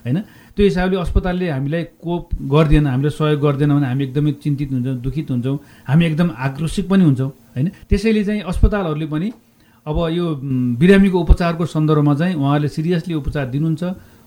[0.05, 0.17] होइन?
[0.55, 5.31] त्यो हिसाबले अस्पतालले हामीलाई कोप गर्दैन हामीलाई सहयोग गर्दैन भने हामी एकदमै चिन्तित हुन्छौँ दुखित
[5.31, 7.67] हुन्छौँ हामी एकदम आक्रोशित पनि हुन्छौँ होइन?
[7.89, 9.31] त्यसैले चाहिँ अस्पतालहरूले पनि
[9.85, 10.25] अब यो
[10.81, 13.83] बिरामीको उपचारको सन्दर्भमा चाहिँ उहाँले सिरियसली उपचार दिनुहुन्छ।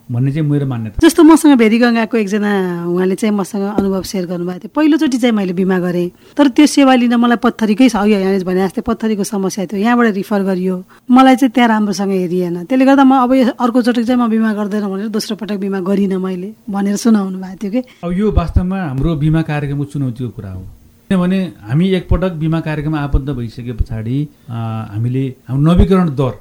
[0.09, 2.52] भन्ने चाहिँ मेरो मान्यता जस्तो मसँग भेरीगङ्गाको एकजना
[2.88, 6.94] उहाँले चाहिँ मसँग अनुभव सेयर गर्नुभएको थियो। पहिलोचोटि चाहिँ मैले बिमा गरेँ। तर त्यो सेवा
[6.96, 10.76] लिन मलाई पत्थरीकै अघि यहाँले भने जस्तै पत्थरीको समस्या थियो। यहाँबाट रिफर गरियो।
[11.12, 15.09] मलाई चाहिँ त्यहाँ राम्रोसँग हेरिएन। त्यसले गर्दा म अब अर्कोचोटि चाहिँ म बिमा गर्दैन भनेर
[15.12, 19.42] दोस्रो पटक बिमा गरिनँ मैले भनेर सुनाउनु भएको थियो कि। अब यो वास्तवमा हाम्रो बिमा
[19.44, 20.62] कार्यक्रमको चुनौतीको कुरा हो।
[21.09, 21.38] किनभने
[21.68, 24.16] हामी एकपटक बिमा कार्यक्रममा आबद्ध भइसके पछाडि
[24.48, 26.32] हामीले हाम्रो नवीकरण दर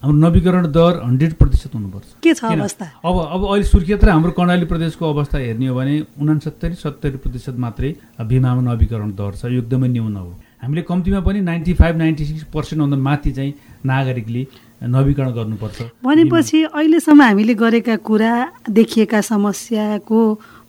[0.00, 2.44] हाम्रो नवीकरण दर हन्ड्रेड प्रतिशत हुनुपर्छ। के छ?
[2.44, 2.84] अवस्था?
[3.04, 7.56] अब अब अहिले सुर्खेत र हाम्रो कर्णाली प्रदेशको अवस्था हेर्ने हो भने उनासत्तरी सत्तरी प्रतिशत
[7.60, 12.24] मात्रै बिमामा नवीकरण दर छ। यो एकदमै न्यून हो। हामीले कम्तीमा पनि नाइन्टी फाइभ नाइन्टी
[12.24, 13.52] सिक्स पर्सेन्टभन्दा माथि चाहिँ
[13.84, 14.42] नागरिकले
[14.88, 18.32] नवीकरण गर्नुपर्छ। भनेपछि अहिलेसम्म हामीले गरेका कुरा
[18.72, 20.20] देखिएका समस्याको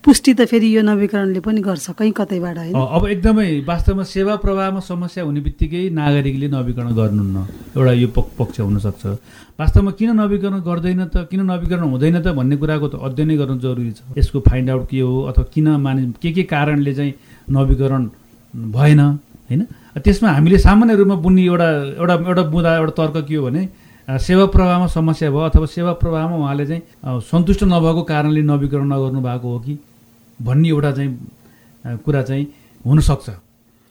[0.01, 2.73] पुष्टि त फेरि यो नवीकरणले पनि गर्छ कहीँ कतैबाट होइन?
[2.73, 7.37] अब एकदमै वास्तवमा सेवा प्रवाहमा समस्या हुने बित्तिकै नागरिकले नवीकरण गर्नुहुन्न।
[7.77, 9.05] एउटा यो पक्ष हुनसक्छ।
[9.61, 13.91] वास्तवमा किन नवीकरण गर्दैन त किन नवीकरण हुँदैन त भन्ने कुराको त अध्ययनै गर्नु जरुरी
[13.93, 17.13] छ। यसको फाइन्ड आउट के हो अथवा किन माने के के कारणले चाहिँ
[17.53, 18.01] नवीकरण
[18.73, 19.61] भएन होइन?
[20.01, 21.69] त्यसमा हामीले सामान्य रूपमा बुन्ने एउटा
[22.01, 23.63] एउटा एउटा बुँदा एउटा तर्क के हो भने
[24.17, 29.47] सेवा प्रवाहमा समस्या भयो अथवा सेवा प्रवाहमा उहाँले चाहिँ सन्तुष्ट नभएको कारणले नवीकरण नगर्नु भएको
[29.53, 29.77] हो कि?
[30.43, 32.45] भन्ने एउटा चाहिँ कुरा चाहिँ
[32.85, 33.29] हुनसक्छ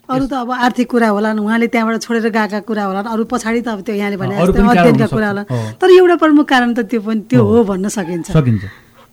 [0.09, 3.68] अरू त अब आर्थिक कुरा होला उहाँले त्यहाँबाट छोडेर गएका कुरा होला अरू पछाडि त
[3.68, 7.20] अब त्यो यहाँले भने अध्ययनका। कुरा होला हो। तर एउटा प्रमुख कारण त त्यो पनि
[7.30, 8.62] त्यो हो। भन्न सकिन्छ सकिन्छ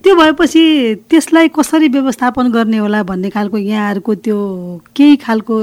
[0.04, 0.62] त्यो भएपछि
[1.10, 4.38] त्यसलाई कसरी व्यवस्थापन गर्ने होला भन्ने खालको यहाँहरूको त्यो
[4.98, 5.56] केही खालको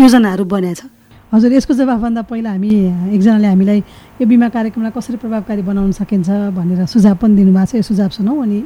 [0.00, 0.88] योजनाहरू बनेको छ
[1.32, 2.68] हजुर यसको जवाफभन्दा पहिला हामी
[3.16, 3.78] एकजनाले हामीलाई
[4.20, 8.36] यो बिमा कार्यक्रमलाई कसरी प्रभावकारी बनाउन सकिन्छ भनेर सुझाव पनि दिनुभएको छ यो सुझाव सुनौ
[8.36, 8.60] अनि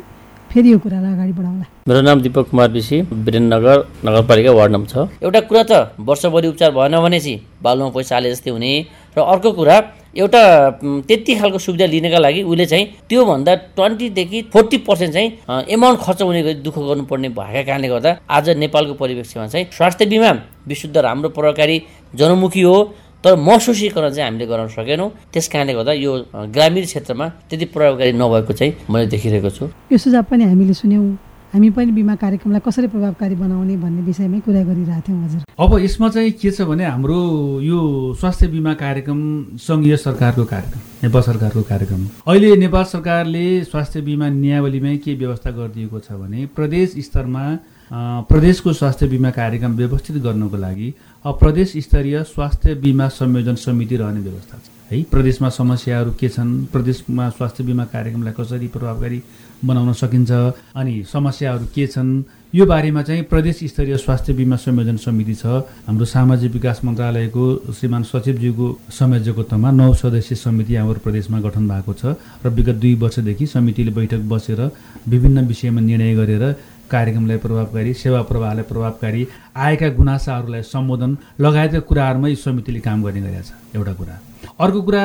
[0.57, 3.79] फेरि यो कुरालाई अगाडि बढाउँला मेरो नाम दिपक कुमार विशी वीरेन्द्रनगर
[4.09, 8.51] नगरपालिका वार्ड नम्बर छ। एउटा कुरा त वर्षभरि उपचार भएन भनेपछि बालुमा पैसा हाले जस्तै
[8.57, 8.73] हुने।
[9.17, 9.77] र अर्को कुरा
[10.17, 10.43] एउटा
[10.81, 15.29] त्यति खालको सुविधा लिनका लागि उसले चाहिँ त्योभन्दा ट्वेन्टीदेखि फोर्टी पर्सेन्ट चाहिँ
[15.77, 20.31] एमाउन्ट खर्च हुने गरी दुःख गर्नुपर्ने भएका कारणले गर्दा आज नेपालको परिवेशमा चाहिँ स्वास्थ्य बिमा
[20.73, 21.77] विशुद्ध राम्रो प्रकारकारी
[22.17, 22.77] जनमुखी हो।
[23.25, 26.13] तर महसुसीकरण चाहिँ हामीले गराउन सकेनौँ। त्यस कारणले गर्दा यो
[26.55, 31.07] ग्रामीण क्षेत्रमा त्यति प्रभावकारी नभएको चाहिँ मैले देखिरहेको छु। यो सुझाव पनि हामीले सुन्यौँ।
[31.47, 36.09] हामी पनि बिमा कार्यक्रमलाई कसरी प्रभावकारी बनाउने भन्ने विषयमै कुरा गरिरहेको थियौँ हजुर। अब यसमा
[36.15, 37.19] चाहिँ के छ भने हाम्रो
[37.63, 37.79] यो
[38.21, 39.21] स्वास्थ्य बिमा कार्यक्रम
[39.57, 45.99] सङ्घीय सरकारको कार्यक्रम नेपाल सरकारको कार्यक्रम अहिले नेपाल सरकारले स्वास्थ्य बिमा नियावलीमै के व्यवस्था गरिदिएको
[45.99, 47.45] छ भने प्रदेश स्तरमा
[47.93, 54.21] प्रदेशको स्वास्थ्य बिमा कार्यक्रम व्यवस्थित गर्नको लागि अब प्रदेश स्तरीय स्वास्थ्य बिमा संयोजन समिति रहने
[54.21, 56.65] व्यवस्था छ। है प्रदेशमा समस्याहरू के छन्?
[56.73, 59.23] प्रदेशमा स्वास्थ्य बिमा कार्यक्रमलाई कसरी प्रभावकारी
[59.65, 60.31] बनाउन सकिन्छ?
[60.75, 62.23] अनि समस्याहरू के छन्?
[62.55, 65.47] यो बारेमा चाहिँ प्रदेश स्तरीय स्वास्थ्य बिमा संयोजन समिति छ।
[65.87, 67.45] हाम्रो सामाजिक विकास मन्त्रालयको
[67.79, 72.15] श्रीमान सचिवज्यूको संयोजकत्वमा नौ सदस्यीय समिति हाम्रो प्रदेशमा गठन भएको छ
[72.47, 74.61] र विगत दुई वर्षदेखि समितिले बैठक बसेर
[75.09, 76.45] विभिन्न विषयमा निर्णय गरेर
[76.91, 79.27] कार्यक्रमलाई प्रभावकारी सेवा प्रवाहलाई प्रभावकारी
[79.57, 84.19] आएका गुनासाहरूलाई सम्बोधन लगायतका कुराहरूमा यो समितिले काम गर्ने गरेका छ एउटा कुरा।
[84.61, 85.05] अर्को कुरा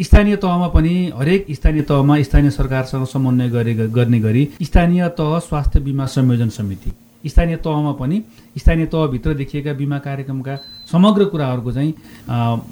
[0.00, 5.80] स्थानीय तहमा पनि हरेक स्थानीय तहमा स्थानीय सरकारसँग समन्वय गरे गर्ने गरी स्थानीय तह स्वास्थ्य
[5.80, 6.92] बिमा संयोजन समिति
[7.24, 8.22] स्थानीय तहमा पनि
[8.58, 10.56] स्थानीय तहभित्र देखिएका बिमा कार्यक्रमका
[10.92, 11.94] समग्र कुराहरूको चाहिँ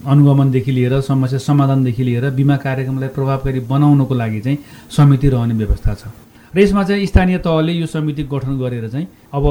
[0.07, 4.59] अनुगमनदेखि लिएर समस्या समाधानदेखि लिएर बिमा कार्यक्रमलाई प्रभावकारी बनाउनको लागि चाहिँ
[4.97, 6.15] समिति रहने व्यवस्था छ।
[6.55, 9.45] र यसमा चाहिँ स्थानीय तहले यो समिति गठन गरेर चाहिँ अब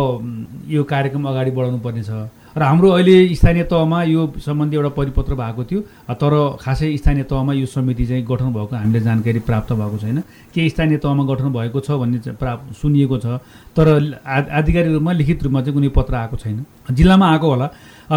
[0.69, 5.35] यो कार्यक्रम अगाडि बढाउनु पर्ने छ र हाम्रो अहिले स्थानीय तहमा यो सम्बन्धी एउटा परिपत्र
[5.35, 5.79] भएको थियो
[6.15, 10.19] तर खासै स्थानीय तहमा यो समिति चाहिँ गठन भएको हामीले जानकारी प्राप्त भएको छैन।
[10.55, 13.43] के स्थानीय तहमा गठन भएको छ भन्ने प्राप्त सुनिएको छ
[13.75, 13.87] तर
[14.23, 16.65] आधिकारिक रूपमा लिखित रूपमा चाहिँ कुनै पत्र आएको छैन।
[16.95, 17.67] जिल्लामा आएको होला।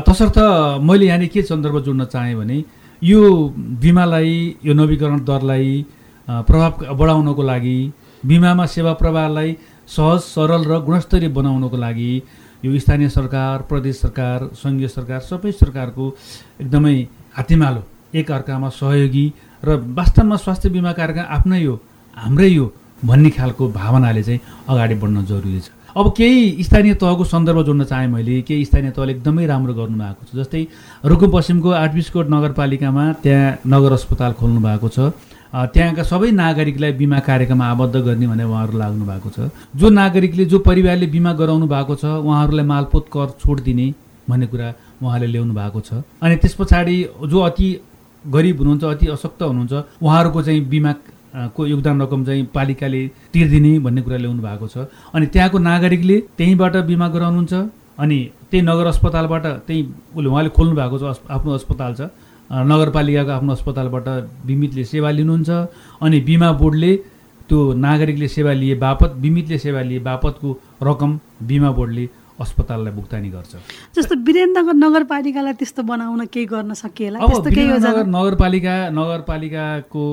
[0.06, 0.38] तसर्थ
[0.86, 2.62] मैले यहाँनिर के सन्दर्भ जोड्न चाहेँ भने
[3.02, 3.20] यो
[3.82, 5.86] बिमालाई यो नवीकरण दरलाई
[6.28, 7.78] प्रभाव बढाउनको लागि
[8.26, 9.56] बिमामा सेवा प्रवाहलाई
[9.88, 12.10] सहज सरल र गुणस्तरीय बनाउनको लागि
[12.64, 16.08] यो स्थानीय सरकार प्रदेश सरकार सङ्घीय सरकार सबै सरकारको
[16.60, 16.96] एकदमै
[17.36, 17.82] हात्तीमालो
[18.14, 19.26] एकअर्कामा सहयोगी
[19.62, 21.74] र वास्तवमा स्वास्थ्य बिमा कार्यक्रम आफ्नै हो
[22.16, 22.66] हाम्रै हो
[23.04, 28.08] भन्ने खालको भावनाले चाहिँ अगाडि बढ्न जरुरी छ। अब केही स्थानीय तहको सन्दर्भ जोड्न चाहेँ
[28.10, 30.66] मैले केही स्थानीय तहले एकदमै राम्रो गर्नुभएको छ। जस्तै
[31.06, 34.98] रुकुम पश्चिमको आठबिसकोट नगरपालिकामा त्यहाँ नगर अस्पताल खोल्नु भएको छ।
[35.52, 40.58] त्यहाँका सबै नागरिकलाई बिमा कार्यक्रममा आबद्ध गर्ने भने उहाँहरू लाग्नु भएको छ। जो नागरिकले जो
[40.60, 43.86] परिवारले बिमा गराउनु भएको छ उहाँहरूलाई मालपोत कर छोड दिने
[44.28, 44.68] भन्ने कुरा
[45.02, 47.68] उहाँले ल्याउनु भएको छ। अनि त्यस पछाडि जो अति
[48.24, 49.72] गरिब हुनुहुन्छ अति अशक्त हुनुहुन्छ
[50.02, 50.92] उहाँहरूको चाहिँ बिमा
[51.56, 54.76] को योगदान रकम चाहिँ पालिकाले तिर्दिने भन्ने कुरा ल्याउनु भएको छ।
[55.14, 57.54] अनि त्यहाँको नागरिकले त्यहीँबाट बिमा गराउनुहुन्छ
[57.98, 58.18] अनि
[58.50, 59.80] त्यही नगर अस्पतालबाट त्यही
[60.16, 62.00] उसले उहाँले खोल्नु भएको छ आफ्नो अस्पताल छ।
[62.50, 64.08] नगरपालिकाको आफ्नो अस्पतालबाट
[64.46, 65.50] बिमितले सेवा लिनुहुन्छ
[66.02, 66.92] अनि बिमा बोर्डले
[67.48, 70.48] त्यो नागरिकले सेवा लिए बापत बिमितले सेवा लिए बापतको
[70.82, 71.10] रकम
[71.48, 73.52] बिमा बोर्डले अस्पताललाई भुक्तानी गर्छ।
[73.98, 77.18] जस्तो वीरेन्द्रनगर नगरपालिकालाई त्यस्तो बनाउन केही गर्न सकिएला?
[77.18, 77.66] केही
[78.14, 80.04] नगरपालिका नगरपालिकाको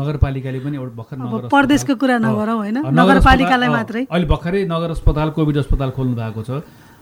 [0.00, 2.78] नगरपालिकाले पनि एउटा भर्खर प्रदेशको कुरा नगरौँ होइन?
[2.82, 6.50] नगरपालिकालाई मात्रै। अहिले भर्खरै नगर अस्पताल कोभिड अस्पताल खोल्नु भएको छ।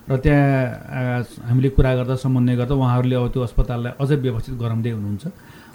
[0.06, 5.26] र त्यहाँ हामीले कुरा गर्दा समन्वय गर्दा उहाँहरूले अब त्यो अस्पताललाई अझै व्यवस्थित गराउँदै हुनुहुन्छ।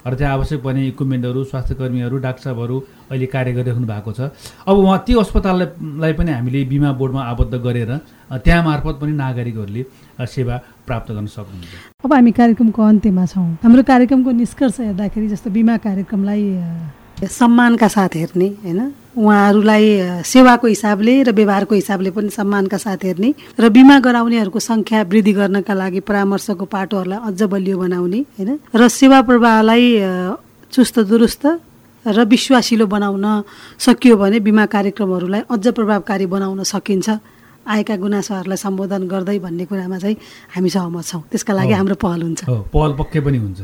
[0.02, 2.76] र त्यहाँ आवश्यक पर्ने इक्विपमेन्टहरू स्वास्थ्य कर्मीहरू डाक्टर साहबहरू
[3.12, 4.20] अहिले कार्य गरिराख्नु भएको छ।
[4.66, 7.90] अब उहाँ त्यो अस्पताललाई पनि हामीले बिमा बोर्डमा आबद्ध गरेर
[8.34, 9.82] त्यहाँ मार्फत पनि नागरिकहरूले
[10.26, 10.56] सेवा
[10.86, 16.42] प्राप्त गर्न सक्नुहुन्छ। अब हामी कार्यक्रमको अन्त्यमा छौँ। हाम्रो कार्यक्रमको निष्कर्ष हेर्दाखेरि जस्तो बिमा कार्यक्रमलाई
[17.26, 18.80] सम्मानका साथ हेर्ने होइन?
[19.12, 19.86] उहाँहरूलाई
[20.24, 25.74] सेवाको हिसाबले र व्यवहारको हिसाबले पनि सम्मानका साथ हेर्ने र बिमा गराउनेहरूको सङ्ख्या वृद्धि गर्नका
[25.74, 28.50] लागि परामर्शको पाटोहरूलाई अझ बलियो बनाउने होइन?
[28.74, 29.84] र सेवा प्रवाहलाई
[30.72, 31.44] चुस्त दुरुस्त
[32.06, 33.26] र विश्वासिलो बनाउन
[33.78, 37.08] सकियो भने बिमा कार्यक्रमहरूलाई अझ प्रभावकारी बनाउन सकिन्छ।
[37.62, 40.16] आएका गुनासोहरूलाई सम्बोधन गर्दै भन्ने कुरामा चाहिँ
[40.50, 43.60] हामी सहमत छौँ। त्यसका लागि हाम्रो पहल हुन्छ। पहल पक्कै पनि हुन्छ।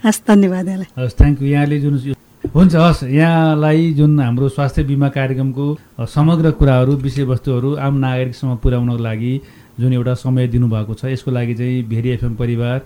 [0.00, 1.94] हस् धन्यवाद यहाँलाई। हस् थ्याङ्क यू। यहाँले जुन
[2.42, 9.32] हुन्छ हस्। यहाँलाई जुन हाम्रो स्वास्थ्य बिमा कार्यक्रमको समग्र कुराहरू विषयवस्तुहरू आम नागरिकसम्म पुर्याउनको लागि
[9.80, 12.78] जुन एउटा समय दिनुभएको छ यसको लागि चाहिँ भेरी एफएम परिवार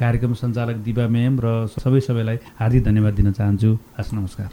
[0.00, 4.48] कार्यक्रम सञ्चालक दिपा म्याम र सबै सबैलाई हार्दिक धन्यवाद दिन चाहन्छु। हस् नमस्कार।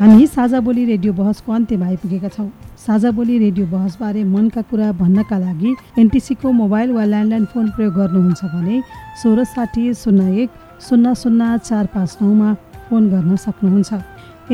[0.00, 2.50] हामी साझा बोली रेडियो बहसको अन्त्यमा आइपुगेका छौँ।
[2.86, 8.44] साझा बोली रेडियो बहसबारे मनका कुरा भन्नका लागि एनटिसीको मोबाइल वा ल्यान्डलाइन फोन प्रयोग गर्नुहुन्छ
[8.52, 8.80] भने
[9.22, 10.50] सोह्र साठी शून्य एक
[10.88, 12.52] शून्य शून्य चार पाँच नौमा
[12.86, 13.92] फोन गर्न सक्नुहुन्छ।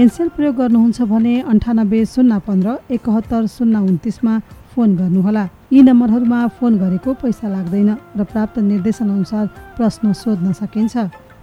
[0.01, 4.39] एनसेल प्रयोग गर्नुहुन्छ भने अन्ठानब्बे शून्य पन्ध्र एकहत्तर शून्य उन्तिसमा
[4.73, 10.97] फोन गर्नुहोला। यी नम्बरहरूमा फोन गरेको पैसा लाग्दैन र प्राप्त निर्देशनअनुसार प्रश्न सोध्न सकिन्छ।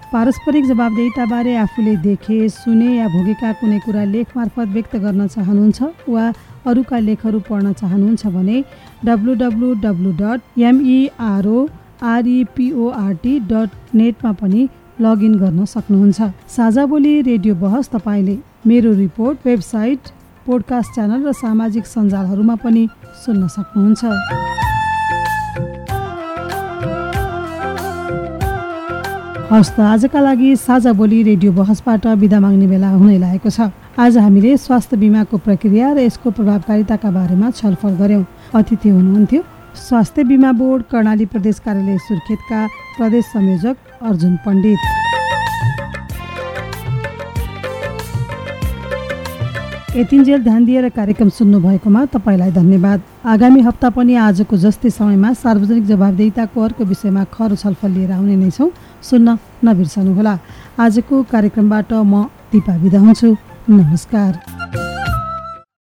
[0.10, 6.24] पारस्परिक जवाबदेताबारे आफूले देखे सुने या भोगेका कुनै कुरा लेख मार्फत व्यक्त गर्न चाहनुहुन्छ वा
[6.68, 8.64] अरूका लेखहरू पढ्न चाहनुहुन्छ भने
[9.06, 11.68] W W W dot MERO
[12.04, 14.68] REPORT dot नेटमा पनि
[15.02, 16.20] लगइन गर्न सक्नुहुन्छ।
[16.56, 18.38] साझा बोली रेडियो बहस तपाईँले
[18.68, 20.00] मेरो रिपोर्ट वेबसाइट
[20.46, 22.88] पोडकास्ट च्यानल र सामाजिक सञ्जालहरूमा पनि
[23.26, 24.04] सुन्न सक्नुहुन्छ।
[29.52, 33.60] हस् त आजका लागि साझा बोली रेडियो बहसबाट बिदा माग्ने बेला हुनै लागेको छ।
[34.00, 38.24] आज हामीले स्वास्थ्य बिमाको प्रक्रिया र यसको प्रभावकारिताका बारेमा छलफल गऱ्यौँ
[38.56, 39.42] अतिथि हुनुहुन्थ्यो।
[39.76, 42.60] स्वास्थ्य बिमा बोर्ड कर्णाली प्रदेश कार्यालय सुर्खेतका
[42.96, 44.80] प्रदेश संयोजक अर्जुन पण्डित।
[49.98, 56.62] यतिन्जेल ध्यान दिएर कार्यक्रम सुन्नुभएकोमा तपाईँलाई धन्यवाद। आगामी हप्ता पनि आजको जस्तै समयमा सार्वजनिक जवाबदेताको
[56.62, 58.72] अर्को विषयमा खर छलफल लिएर आउने नै छौँ।
[59.04, 60.40] सुन्न नबिर्सनुहोला।
[60.80, 63.36] आजको कार्यक्रमबाट म दिपा बिदा हुन्छु।
[63.70, 64.59] नमस्कार।